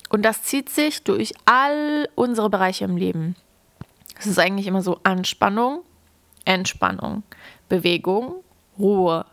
Und 0.08 0.22
das 0.22 0.42
zieht 0.42 0.68
sich 0.68 1.04
durch 1.04 1.32
all 1.46 2.08
unsere 2.16 2.50
Bereiche 2.50 2.84
im 2.84 2.96
Leben. 2.96 3.36
Es 4.18 4.26
ist 4.26 4.38
eigentlich 4.38 4.66
immer 4.66 4.82
so 4.82 5.00
Anspannung, 5.04 5.82
Entspannung, 6.44 7.22
Bewegung, 7.68 8.36
Ruhe, 8.78 9.26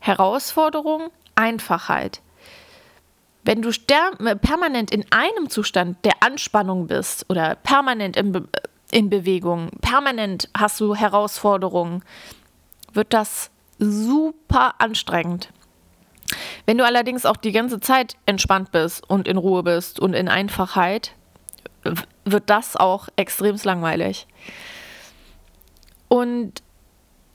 Herausforderung, 0.00 1.10
Einfachheit. 1.34 2.20
Wenn 3.42 3.62
du 3.62 3.70
permanent 3.70 4.90
in 4.90 5.04
einem 5.12 5.48
Zustand 5.50 6.04
der 6.04 6.20
Anspannung 6.20 6.88
bist 6.88 7.26
oder 7.28 7.54
permanent 7.54 8.16
in, 8.16 8.32
Be 8.32 8.48
in 8.90 9.08
Bewegung, 9.08 9.70
permanent 9.80 10.48
hast 10.56 10.80
du 10.80 10.94
Herausforderungen, 10.94 12.02
wird 12.92 13.12
das 13.12 13.50
super 13.78 14.74
anstrengend. 14.78 15.50
Wenn 16.64 16.78
du 16.78 16.84
allerdings 16.84 17.24
auch 17.24 17.36
die 17.36 17.52
ganze 17.52 17.78
Zeit 17.78 18.16
entspannt 18.26 18.72
bist 18.72 19.08
und 19.08 19.28
in 19.28 19.36
Ruhe 19.36 19.62
bist 19.62 20.00
und 20.00 20.14
in 20.14 20.28
Einfachheit, 20.28 21.12
wird 22.24 22.50
das 22.50 22.76
auch 22.76 23.08
extrem 23.14 23.56
langweilig. 23.62 24.26
Und 26.16 26.62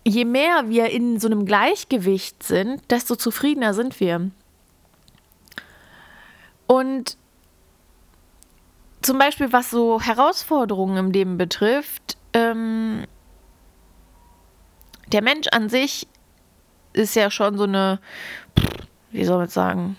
je 0.04 0.26
mehr 0.26 0.70
wir 0.70 0.90
in 0.90 1.20
so 1.20 1.28
einem 1.28 1.46
Gleichgewicht 1.46 2.42
sind, 2.42 2.90
desto 2.90 3.16
zufriedener 3.16 3.74
sind 3.74 4.00
wir. 4.00 4.32
Und 6.68 7.18
zum 9.02 9.18
Beispiel, 9.20 9.52
was 9.52 9.70
so 9.70 10.02
Herausforderungen 10.02 10.98
im 10.98 11.12
Leben 11.12 11.38
betrifft, 11.38 12.18
ähm, 12.34 13.06
der 15.12 15.22
Mensch 15.22 15.48
an 15.52 15.70
sich 15.70 16.08
ist 16.94 17.16
ja 17.16 17.30
schon 17.30 17.58
so 17.58 17.66
eine 17.66 18.00
wie 19.12 19.26
soll 19.26 19.38
man 19.38 19.50
sagen, 19.50 19.98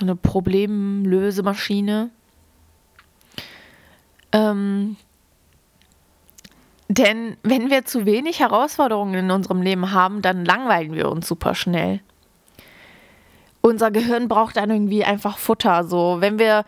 eine 0.00 0.16
Problemlösemaschine. 0.16 2.10
Ähm, 4.32 4.96
denn 6.88 7.36
wenn 7.42 7.70
wir 7.70 7.84
zu 7.84 8.04
wenig 8.04 8.40
Herausforderungen 8.40 9.14
in 9.14 9.30
unserem 9.30 9.62
Leben 9.62 9.92
haben, 9.92 10.22
dann 10.22 10.44
langweilen 10.44 10.94
wir 10.94 11.10
uns 11.10 11.26
super 11.26 11.54
schnell. 11.54 12.00
Unser 13.62 13.90
Gehirn 13.90 14.28
braucht 14.28 14.58
dann 14.58 14.70
irgendwie 14.70 15.04
einfach 15.04 15.38
Futter. 15.38 15.84
So, 15.84 16.16
wenn 16.20 16.38
wir, 16.38 16.64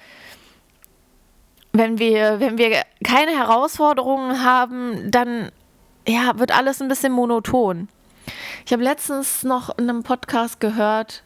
wenn 1.73 1.99
wir, 1.99 2.41
wenn 2.41 2.57
wir 2.57 2.83
keine 3.05 3.33
Herausforderungen 3.33 4.43
haben, 4.43 5.11
dann 5.11 5.51
ja, 6.09 6.39
wird 6.39 6.57
alles 6.57 6.81
ein 6.81 6.89
bisschen 6.89 7.13
monoton. 7.13 7.89
Ich 8.65 8.73
habe 8.73 8.83
letztens 8.83 9.45
noch 9.45 9.77
in 9.79 9.91
einem 9.91 10.03
Podcast 10.03 10.59
gehört, 10.59 11.23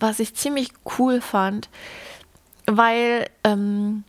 was 0.00 0.18
ich 0.18 0.34
ziemlich 0.34 0.70
cool 0.98 1.20
fand, 1.20 1.68
weil 2.66 3.26
ähm, 3.44 4.04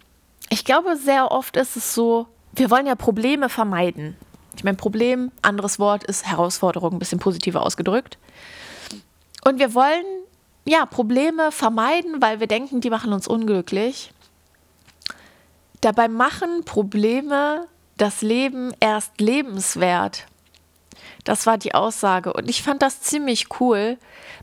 ich 0.50 0.64
glaube, 0.64 0.96
sehr 0.96 1.32
oft 1.32 1.58
ist 1.58 1.76
es 1.76 1.94
so, 1.94 2.28
wir 2.56 2.70
wollen 2.70 2.86
ja 2.86 2.96
Probleme 2.96 3.50
vermeiden. 3.50 4.16
Ich 4.56 4.64
meine, 4.64 4.78
Problem, 4.78 5.32
anderes 5.42 5.80
Wort 5.80 6.04
ist 6.04 6.26
Herausforderung, 6.26 6.94
ein 6.94 7.00
bisschen 7.00 7.20
positiver 7.20 7.64
ausgedrückt. 7.64 8.18
Und 9.44 9.60
wir 9.60 9.74
wollen 9.74 10.06
ja 10.66 10.86
Probleme 10.86 11.52
vermeiden, 11.52 12.22
weil 12.22 12.40
wir 12.40 12.48
denken, 12.48 12.80
die 12.80 12.90
machen 12.90 13.14
uns 13.14 13.28
unglücklich. 13.28 14.14
Dabei 15.82 16.08
machen 16.08 16.64
Probleme 16.64 17.68
das 17.98 18.22
Leben 18.22 18.74
erst 18.80 19.20
lebenswert. 19.20 20.26
Das 21.24 21.46
war 21.46 21.58
die 21.58 21.74
Aussage. 21.74 22.34
Und 22.34 22.50
ich 22.50 22.64
fand 22.64 22.82
das 22.82 23.02
ziemlich 23.02 23.48
cool, 23.60 23.98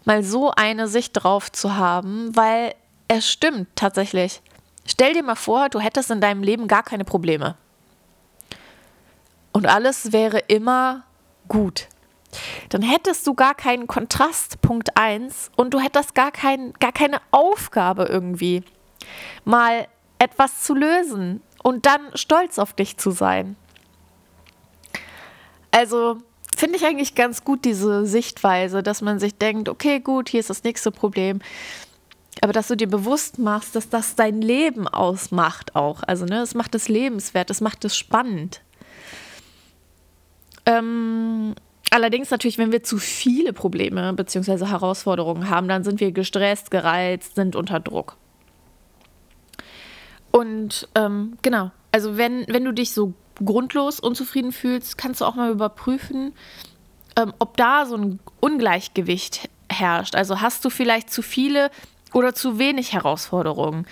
mal 0.04 0.22
so 0.22 0.50
eine 0.50 0.88
Sicht 0.88 1.12
drauf 1.12 1.50
zu 1.50 1.76
haben, 1.76 2.34
weil 2.34 2.74
es 3.08 3.30
stimmt 3.30 3.68
tatsächlich. 3.74 4.42
Stell 4.86 5.14
dir 5.14 5.22
mal 5.22 5.36
vor, 5.36 5.68
du 5.68 5.78
hättest 5.78 6.10
in 6.10 6.20
deinem 6.20 6.42
Leben 6.42 6.68
gar 6.68 6.82
keine 6.82 7.04
Probleme. 7.04 7.56
Und 9.52 9.66
alles 9.66 10.12
wäre 10.12 10.38
immer 10.48 11.04
gut. 11.48 11.88
Dann 12.68 12.82
hättest 12.82 13.26
du 13.26 13.34
gar 13.34 13.54
keinen 13.54 13.86
Kontrast, 13.86 14.60
Punkt 14.62 14.96
1, 14.96 15.50
und 15.56 15.74
du 15.74 15.80
hättest 15.80 16.14
gar, 16.14 16.30
kein, 16.30 16.72
gar 16.74 16.92
keine 16.92 17.20
Aufgabe 17.32 18.04
irgendwie, 18.04 18.62
mal 19.44 19.88
etwas 20.18 20.62
zu 20.62 20.74
lösen 20.74 21.42
und 21.62 21.86
dann 21.86 22.00
stolz 22.14 22.58
auf 22.58 22.72
dich 22.72 22.96
zu 22.98 23.10
sein. 23.10 23.56
Also, 25.72 26.18
finde 26.56 26.76
ich 26.76 26.84
eigentlich 26.84 27.14
ganz 27.14 27.44
gut, 27.44 27.64
diese 27.64 28.06
Sichtweise, 28.06 28.82
dass 28.82 29.02
man 29.02 29.18
sich 29.18 29.36
denkt, 29.36 29.68
okay, 29.68 30.00
gut, 30.00 30.28
hier 30.28 30.40
ist 30.40 30.50
das 30.50 30.62
nächste 30.62 30.90
Problem. 30.90 31.40
Aber 32.42 32.52
dass 32.52 32.68
du 32.68 32.76
dir 32.76 32.88
bewusst 32.88 33.38
machst, 33.38 33.74
dass 33.74 33.88
das 33.88 34.14
dein 34.14 34.40
Leben 34.40 34.86
ausmacht 34.88 35.74
auch. 35.74 36.02
Also, 36.06 36.24
ne, 36.24 36.40
es 36.40 36.54
macht 36.54 36.74
es 36.74 36.88
lebenswert, 36.88 37.50
es 37.50 37.60
macht 37.60 37.84
es 37.84 37.96
spannend. 37.96 38.62
Ähm, 40.70 41.54
allerdings 41.90 42.30
natürlich, 42.30 42.58
wenn 42.58 42.72
wir 42.72 42.82
zu 42.82 42.98
viele 42.98 43.52
Probleme 43.52 44.12
bzw. 44.12 44.66
Herausforderungen 44.66 45.50
haben, 45.50 45.68
dann 45.68 45.84
sind 45.84 46.00
wir 46.00 46.12
gestresst, 46.12 46.70
gereizt, 46.70 47.34
sind 47.34 47.56
unter 47.56 47.80
Druck. 47.80 48.16
Und 50.30 50.88
ähm, 50.94 51.38
genau, 51.42 51.72
also 51.92 52.16
wenn, 52.16 52.46
wenn 52.48 52.64
du 52.64 52.72
dich 52.72 52.92
so 52.92 53.14
grundlos 53.44 53.98
unzufrieden 53.98 54.52
fühlst, 54.52 54.96
kannst 54.96 55.20
du 55.20 55.24
auch 55.24 55.34
mal 55.34 55.50
überprüfen, 55.50 56.32
ähm, 57.16 57.32
ob 57.38 57.56
da 57.56 57.86
so 57.86 57.96
ein 57.96 58.20
Ungleichgewicht 58.38 59.48
herrscht. 59.68 60.14
Also 60.14 60.40
hast 60.40 60.64
du 60.64 60.70
vielleicht 60.70 61.10
zu 61.10 61.22
viele 61.22 61.70
oder 62.12 62.34
zu 62.34 62.58
wenig 62.58 62.92
Herausforderungen? 62.92 63.86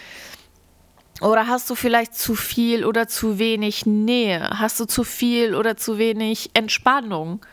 Oder 1.20 1.48
hast 1.48 1.68
du 1.68 1.74
vielleicht 1.74 2.14
zu 2.14 2.34
viel 2.34 2.84
oder 2.84 3.08
zu 3.08 3.38
wenig 3.38 3.86
Nähe? 3.86 4.50
Hast 4.58 4.78
du 4.78 4.84
zu 4.84 5.02
viel 5.02 5.54
oder 5.54 5.76
zu 5.76 5.98
wenig 5.98 6.50
Entspannung? 6.54 7.44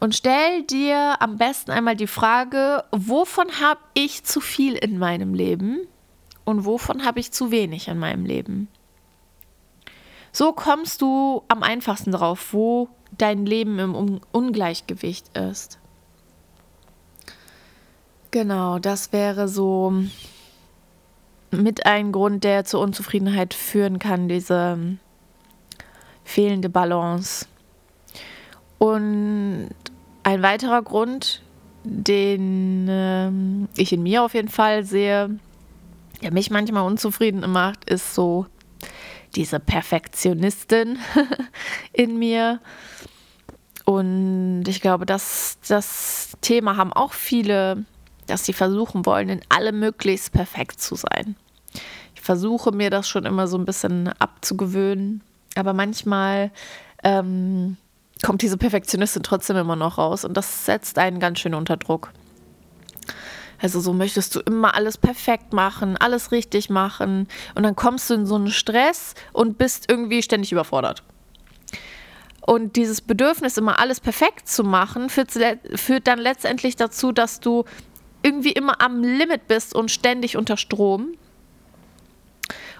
Und 0.00 0.16
stell 0.16 0.64
dir 0.64 1.16
am 1.20 1.36
besten 1.36 1.70
einmal 1.70 1.94
die 1.94 2.08
Frage, 2.08 2.84
wovon 2.90 3.46
habe 3.60 3.80
ich 3.94 4.24
zu 4.24 4.40
viel 4.40 4.74
in 4.74 4.98
meinem 4.98 5.34
Leben 5.34 5.86
und 6.44 6.64
wovon 6.64 7.04
habe 7.04 7.20
ich 7.20 7.30
zu 7.30 7.52
wenig 7.52 7.86
in 7.86 7.98
meinem 7.98 8.26
Leben? 8.26 8.66
So 10.32 10.52
kommst 10.52 11.02
du 11.02 11.44
am 11.46 11.62
einfachsten 11.62 12.10
drauf, 12.10 12.52
wo 12.52 12.88
dein 13.16 13.46
Leben 13.46 13.78
im 13.78 14.20
Ungleichgewicht 14.32 15.36
ist. 15.36 15.78
Genau, 18.30 18.78
das 18.78 19.12
wäre 19.12 19.46
so 19.46 19.92
mit 21.52 21.86
ein 21.86 22.12
Grund, 22.12 22.44
der 22.44 22.64
zur 22.64 22.80
Unzufriedenheit 22.80 23.54
führen 23.54 23.98
kann, 23.98 24.28
diese 24.28 24.96
fehlende 26.24 26.68
Balance. 26.68 27.46
Und 28.78 29.70
ein 30.24 30.42
weiterer 30.42 30.82
Grund, 30.82 31.42
den 31.84 32.88
äh, 32.88 33.30
ich 33.80 33.92
in 33.92 34.02
mir 34.02 34.22
auf 34.22 34.34
jeden 34.34 34.48
Fall 34.48 34.84
sehe, 34.84 35.38
der 36.22 36.32
mich 36.32 36.50
manchmal 36.50 36.86
unzufrieden 36.86 37.48
macht, 37.50 37.84
ist 37.88 38.14
so 38.14 38.46
diese 39.34 39.60
Perfektionistin 39.60 40.98
in 41.92 42.18
mir. 42.18 42.60
Und 43.84 44.64
ich 44.68 44.80
glaube, 44.80 45.06
dass 45.06 45.58
das 45.66 46.36
Thema 46.40 46.76
haben 46.76 46.92
auch 46.92 47.12
viele, 47.12 47.84
dass 48.32 48.46
sie 48.46 48.54
versuchen 48.54 49.04
wollen, 49.04 49.28
in 49.28 49.40
allem 49.50 49.78
möglichst 49.78 50.32
perfekt 50.32 50.80
zu 50.80 50.94
sein. 50.94 51.36
Ich 52.14 52.22
versuche 52.22 52.72
mir 52.72 52.88
das 52.88 53.06
schon 53.08 53.26
immer 53.26 53.46
so 53.46 53.58
ein 53.58 53.66
bisschen 53.66 54.08
abzugewöhnen, 54.18 55.22
aber 55.54 55.74
manchmal 55.74 56.50
ähm, 57.04 57.76
kommt 58.22 58.42
diese 58.42 58.56
Perfektionistin 58.56 59.22
trotzdem 59.22 59.56
immer 59.56 59.76
noch 59.76 59.98
raus 59.98 60.24
und 60.24 60.34
das 60.34 60.64
setzt 60.64 60.98
einen 60.98 61.20
ganz 61.20 61.40
schön 61.40 61.54
unter 61.54 61.76
Druck. 61.76 62.12
Also 63.60 63.80
so 63.80 63.92
möchtest 63.92 64.34
du 64.34 64.40
immer 64.40 64.74
alles 64.74 64.96
perfekt 64.96 65.52
machen, 65.52 65.96
alles 65.98 66.32
richtig 66.32 66.70
machen 66.70 67.28
und 67.54 67.64
dann 67.64 67.76
kommst 67.76 68.08
du 68.08 68.14
in 68.14 68.26
so 68.26 68.36
einen 68.36 68.50
Stress 68.50 69.14
und 69.32 69.58
bist 69.58 69.90
irgendwie 69.90 70.22
ständig 70.22 70.52
überfordert. 70.52 71.02
Und 72.44 72.74
dieses 72.74 73.00
Bedürfnis, 73.00 73.56
immer 73.56 73.78
alles 73.78 74.00
perfekt 74.00 74.48
zu 74.48 74.64
machen, 74.64 75.10
führt, 75.10 75.30
führt 75.76 76.08
dann 76.08 76.18
letztendlich 76.18 76.74
dazu, 76.74 77.12
dass 77.12 77.38
du 77.38 77.64
irgendwie 78.22 78.52
immer 78.52 78.80
am 78.80 79.02
Limit 79.02 79.48
bist 79.48 79.74
und 79.74 79.90
ständig 79.90 80.36
unter 80.36 80.56
Strom. 80.56 81.14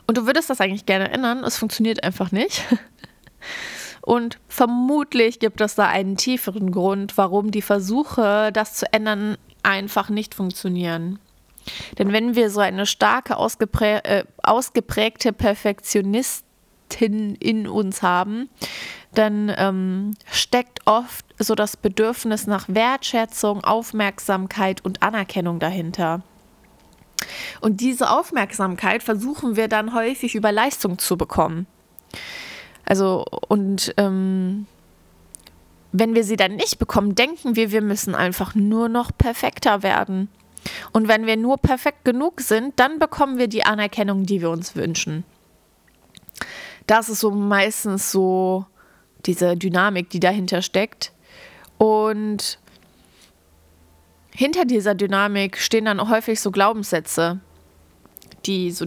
Und 0.07 0.19
du 0.19 0.27
würdest 0.27 0.51
das 0.51 0.61
eigentlich 0.61 0.87
gerne 0.87 1.11
ändern, 1.11 1.45
es 1.45 1.57
funktioniert 1.57 2.03
einfach 2.03 2.33
nicht. 2.33 2.63
Und 4.03 4.39
vermutlich 4.49 5.39
gibt 5.39 5.61
es 5.61 5.77
da 5.77 5.87
einen 5.87 6.17
tieferen 6.17 6.73
Grund, 6.73 7.17
warum 7.17 7.53
die 7.53 7.63
Versuche, 7.63 8.51
das 8.53 8.75
zu 8.75 8.93
ändern, 8.93 9.37
einfach 9.63 10.09
nicht 10.09 10.35
funktionieren. 10.35 11.21
Denn 11.99 12.13
wenn 12.13 12.35
wir 12.35 12.51
so 12.51 12.59
eine 12.59 12.87
starke, 12.87 13.37
ausgeprä 13.37 13.99
äh, 13.99 14.25
ausgeprägte 14.43 15.33
Perfektionistin 15.33 17.37
in 17.37 17.69
uns 17.69 18.03
haben, 18.03 18.49
dann 19.15 19.53
ähm, 19.57 20.15
steckt 20.31 20.81
oft 20.87 21.25
so 21.39 21.55
das 21.55 21.77
Bedürfnis 21.77 22.47
nach 22.47 22.67
Wertschätzung, 22.69 23.63
Aufmerksamkeit 23.65 24.85
und 24.85 25.03
Anerkennung 25.03 25.59
dahinter. 25.59 26.23
Und 27.61 27.81
diese 27.81 28.11
Aufmerksamkeit 28.11 29.03
versuchen 29.03 29.57
wir 29.57 29.69
dann 29.69 29.95
häufig 29.95 30.35
über 30.35 30.51
Leistung 30.51 30.99
zu 30.99 31.17
bekommen. 31.17 31.67
Also, 32.85 33.25
und 33.49 33.95
ähm, 33.97 34.67
wenn 35.93 36.15
wir 36.15 36.25
sie 36.25 36.37
dann 36.37 36.57
nicht 36.57 36.79
bekommen, 36.79 37.15
denken 37.15 37.55
wir, 37.55 37.71
wir 37.71 37.83
müssen 37.83 38.15
einfach 38.15 38.55
nur 38.55 38.89
noch 38.89 39.11
perfekter 39.17 39.83
werden. 39.83 40.29
Und 40.93 41.09
wenn 41.09 41.27
wir 41.27 41.37
nur 41.37 41.59
perfekt 41.59 42.05
genug 42.05 42.41
sind, 42.41 42.79
dann 42.79 42.99
bekommen 42.99 43.39
wir 43.39 43.49
die 43.49 43.65
Anerkennung, 43.65 44.25
die 44.25 44.41
wir 44.41 44.51
uns 44.51 44.75
wünschen. 44.75 45.25
Das 46.87 47.09
ist 47.09 47.21
so 47.21 47.31
meistens 47.31 48.11
so 48.11 48.67
diese 49.27 49.57
Dynamik, 49.57 50.11
die 50.11 50.21
dahinter 50.21 50.63
steckt. 50.63 51.13
Und 51.79 52.59
hinter 54.35 54.65
dieser 54.65 54.95
Dynamik 54.95 55.59
stehen 55.59 55.85
dann 55.85 56.09
häufig 56.09 56.41
so 56.41 56.51
Glaubenssätze, 56.51 57.41
die 58.47 58.71
so, 58.71 58.87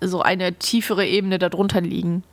so 0.00 0.22
eine 0.22 0.54
tiefere 0.54 1.06
Ebene 1.06 1.38
darunter 1.38 1.80
liegen. 1.80 2.24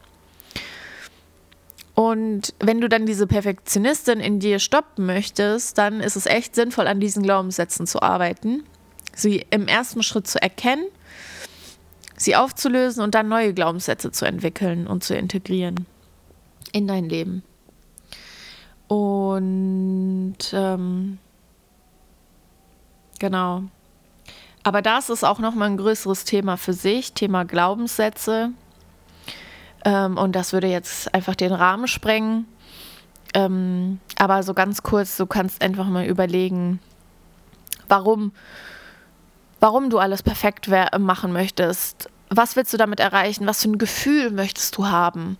Und 1.93 2.53
wenn 2.59 2.81
du 2.81 2.89
dann 2.89 3.05
diese 3.05 3.25
Perfektionistin 3.25 4.19
in 4.19 4.39
dir 4.39 4.59
stoppen 4.59 5.05
möchtest, 5.05 5.77
dann 5.77 6.01
ist 6.01 6.17
es 6.17 6.25
echt 6.25 6.53
sinnvoll, 6.55 6.87
an 6.87 6.99
diesen 6.99 7.23
Glaubenssätzen 7.23 7.87
zu 7.87 8.01
arbeiten, 8.01 8.63
sie 9.13 9.45
im 9.49 9.67
ersten 9.67 10.03
Schritt 10.03 10.27
zu 10.27 10.41
erkennen, 10.41 10.85
sie 12.17 12.35
aufzulösen 12.35 13.01
und 13.01 13.15
dann 13.15 13.29
neue 13.29 13.53
Glaubenssätze 13.53 14.11
zu 14.11 14.25
entwickeln 14.25 14.87
und 14.87 15.05
zu 15.05 15.15
integrieren 15.15 15.85
in 16.75 16.87
dein 16.87 17.07
Leben. 17.07 17.41
Und 18.89 20.37
ähm, 20.51 21.17
genau. 23.17 23.63
Aber 24.63 24.81
das 24.81 25.09
ist 25.09 25.23
auch 25.23 25.39
nochmal 25.39 25.69
ein 25.69 25.77
größeres 25.77 26.25
Thema 26.25 26.57
für 26.57 26.73
sich, 26.73 27.13
Thema 27.13 27.45
Glaubenssätze. 27.45 28.51
Ähm, 29.85 30.17
und 30.17 30.35
das 30.35 30.51
würde 30.51 30.67
jetzt 30.67 31.13
einfach 31.15 31.35
den 31.35 31.53
Rahmen 31.53 31.87
sprengen. 31.87 32.45
Ähm, 33.33 34.01
aber 34.17 34.43
so 34.43 34.53
ganz 34.53 34.83
kurz, 34.83 35.15
du 35.15 35.25
kannst 35.25 35.61
einfach 35.61 35.87
mal 35.87 36.05
überlegen, 36.05 36.81
warum, 37.87 38.33
warum 39.61 39.89
du 39.89 39.97
alles 39.97 40.23
perfekt 40.23 40.69
machen 40.99 41.31
möchtest. 41.31 42.09
Was 42.29 42.57
willst 42.57 42.73
du 42.73 42.77
damit 42.77 42.99
erreichen? 42.99 43.47
Was 43.47 43.61
für 43.61 43.69
ein 43.69 43.77
Gefühl 43.77 44.31
möchtest 44.31 44.77
du 44.77 44.87
haben? 44.87 45.37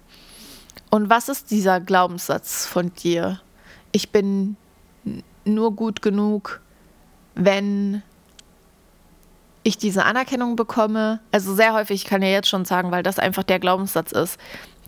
Und 0.96 1.10
was 1.10 1.28
ist 1.28 1.52
dieser 1.52 1.82
Glaubenssatz 1.82 2.66
von 2.66 2.94
dir? 2.94 3.42
Ich 3.92 4.12
bin 4.12 4.56
nur 5.44 5.76
gut 5.76 6.02
genug, 6.02 6.62
wenn 7.34 8.02
ich 9.64 9.78
diese 9.78 10.06
Anerkennung 10.06 10.56
bekomme. 10.56 11.20
Also 11.34 11.54
sehr 11.54 11.74
häufig, 11.74 12.04
ich 12.04 12.10
kann 12.10 12.22
ja 12.22 12.30
jetzt 12.30 12.48
schon 12.48 12.64
sagen, 12.64 12.92
weil 12.92 13.04
das 13.04 13.20
einfach 13.20 13.44
der 13.44 13.60
Glaubenssatz 13.60 14.14
ist, 14.14 14.40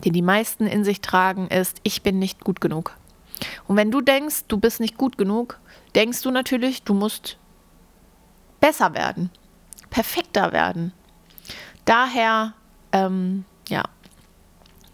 den 0.05 0.13
die 0.13 0.21
meisten 0.21 0.65
in 0.65 0.85
sich 0.85 1.01
tragen, 1.01 1.49
ist, 1.49 1.81
ich 1.83 2.03
bin 2.03 2.19
nicht 2.19 2.41
gut 2.41 2.61
genug. 2.61 2.95
Und 3.67 3.75
wenn 3.75 3.91
du 3.91 3.99
denkst, 3.99 4.45
du 4.47 4.55
bist 4.55 4.79
nicht 4.79 4.97
gut 4.97 5.17
genug, 5.17 5.59
denkst 5.93 6.21
du 6.21 6.31
natürlich, 6.31 6.83
du 6.83 6.93
musst 6.93 7.35
besser 8.61 8.93
werden, 8.93 9.29
perfekter 9.89 10.53
werden. 10.53 10.93
Daher, 11.83 12.53
ähm, 12.93 13.43
ja, 13.67 13.83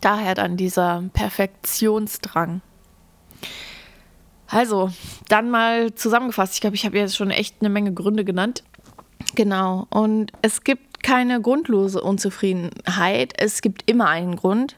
daher 0.04 0.36
dann 0.36 0.58
dieser 0.58 1.04
Perfektionsdrang. 1.14 2.62
Also, 4.48 4.92
dann 5.30 5.50
mal 5.50 5.96
zusammengefasst. 5.96 6.54
Ich 6.54 6.62
glaube, 6.62 6.76
ich 6.76 6.86
habe 6.86 6.98
jetzt 6.98 7.16
schon 7.16 7.32
echt 7.32 7.58
eine 7.62 7.70
Menge 7.70 7.94
Gründe 7.94 8.24
genannt, 8.24 8.64
Genau. 9.36 9.88
Und 9.90 10.32
es 10.42 10.64
gibt 10.64 11.04
keine 11.04 11.42
grundlose 11.42 12.02
Unzufriedenheit. 12.02 13.34
Es 13.38 13.62
gibt 13.62 13.90
immer 13.90 14.08
einen 14.08 14.36
Grund. 14.36 14.78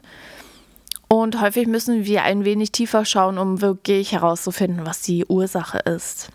Und 1.08 1.40
häufig 1.40 1.68
müssen 1.68 2.04
wir 2.04 2.24
ein 2.24 2.44
wenig 2.44 2.72
tiefer 2.72 3.04
schauen, 3.04 3.38
um 3.38 3.60
wirklich 3.60 4.12
herauszufinden, 4.12 4.86
was 4.86 5.02
die 5.02 5.24
Ursache 5.26 5.78
ist. 5.78 6.30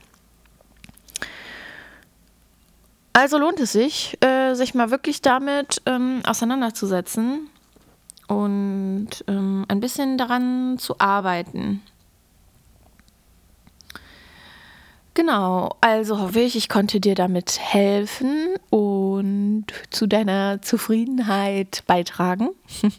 Also 3.14 3.38
lohnt 3.38 3.60
es 3.60 3.74
sich, 3.74 4.18
äh, 4.24 4.54
sich 4.54 4.74
mal 4.74 4.90
wirklich 4.90 5.22
damit 5.22 5.82
ähm, 5.86 6.22
auseinanderzusetzen 6.26 7.50
und 8.32 9.10
ähm, 9.28 9.66
ein 9.68 9.82
bisschen 9.82 10.18
daran 10.18 10.78
zu 10.78 10.96
arbeiten. 11.00 11.82
Genau, 15.14 15.76
also 15.82 16.18
hoffe 16.20 16.40
ich, 16.40 16.56
ich 16.56 16.70
konnte 16.70 17.02
dir 17.02 17.16
damit 17.16 17.60
helfen 17.60 18.56
und 18.70 19.66
zu 19.90 20.08
deiner 20.08 20.62
Zufriedenheit 20.62 21.84
beitragen. 21.86 22.50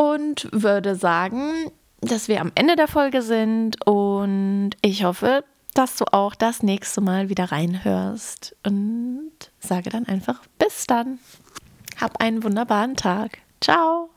Und 0.00 0.46
würde 0.52 0.94
sagen, 0.94 1.72
dass 2.00 2.28
wir 2.28 2.40
am 2.40 2.52
Ende 2.54 2.76
der 2.76 2.86
Folge 2.86 3.20
sind 3.20 3.84
und 3.84 4.70
ich 4.80 5.02
hoffe, 5.02 5.42
dass 5.74 5.96
du 5.96 6.04
auch 6.12 6.36
das 6.36 6.62
nächste 6.62 7.00
Mal 7.00 7.30
wieder 7.30 7.50
reinhörst 7.50 8.54
und 8.64 9.32
sage 9.58 9.90
dann 9.90 10.06
einfach 10.06 10.40
bis 10.56 10.86
dann. 10.86 11.18
Hab 12.00 12.20
einen 12.20 12.42
wunderbaren 12.44 12.96
Tag. 12.96 13.38
Ciao. 13.60 14.10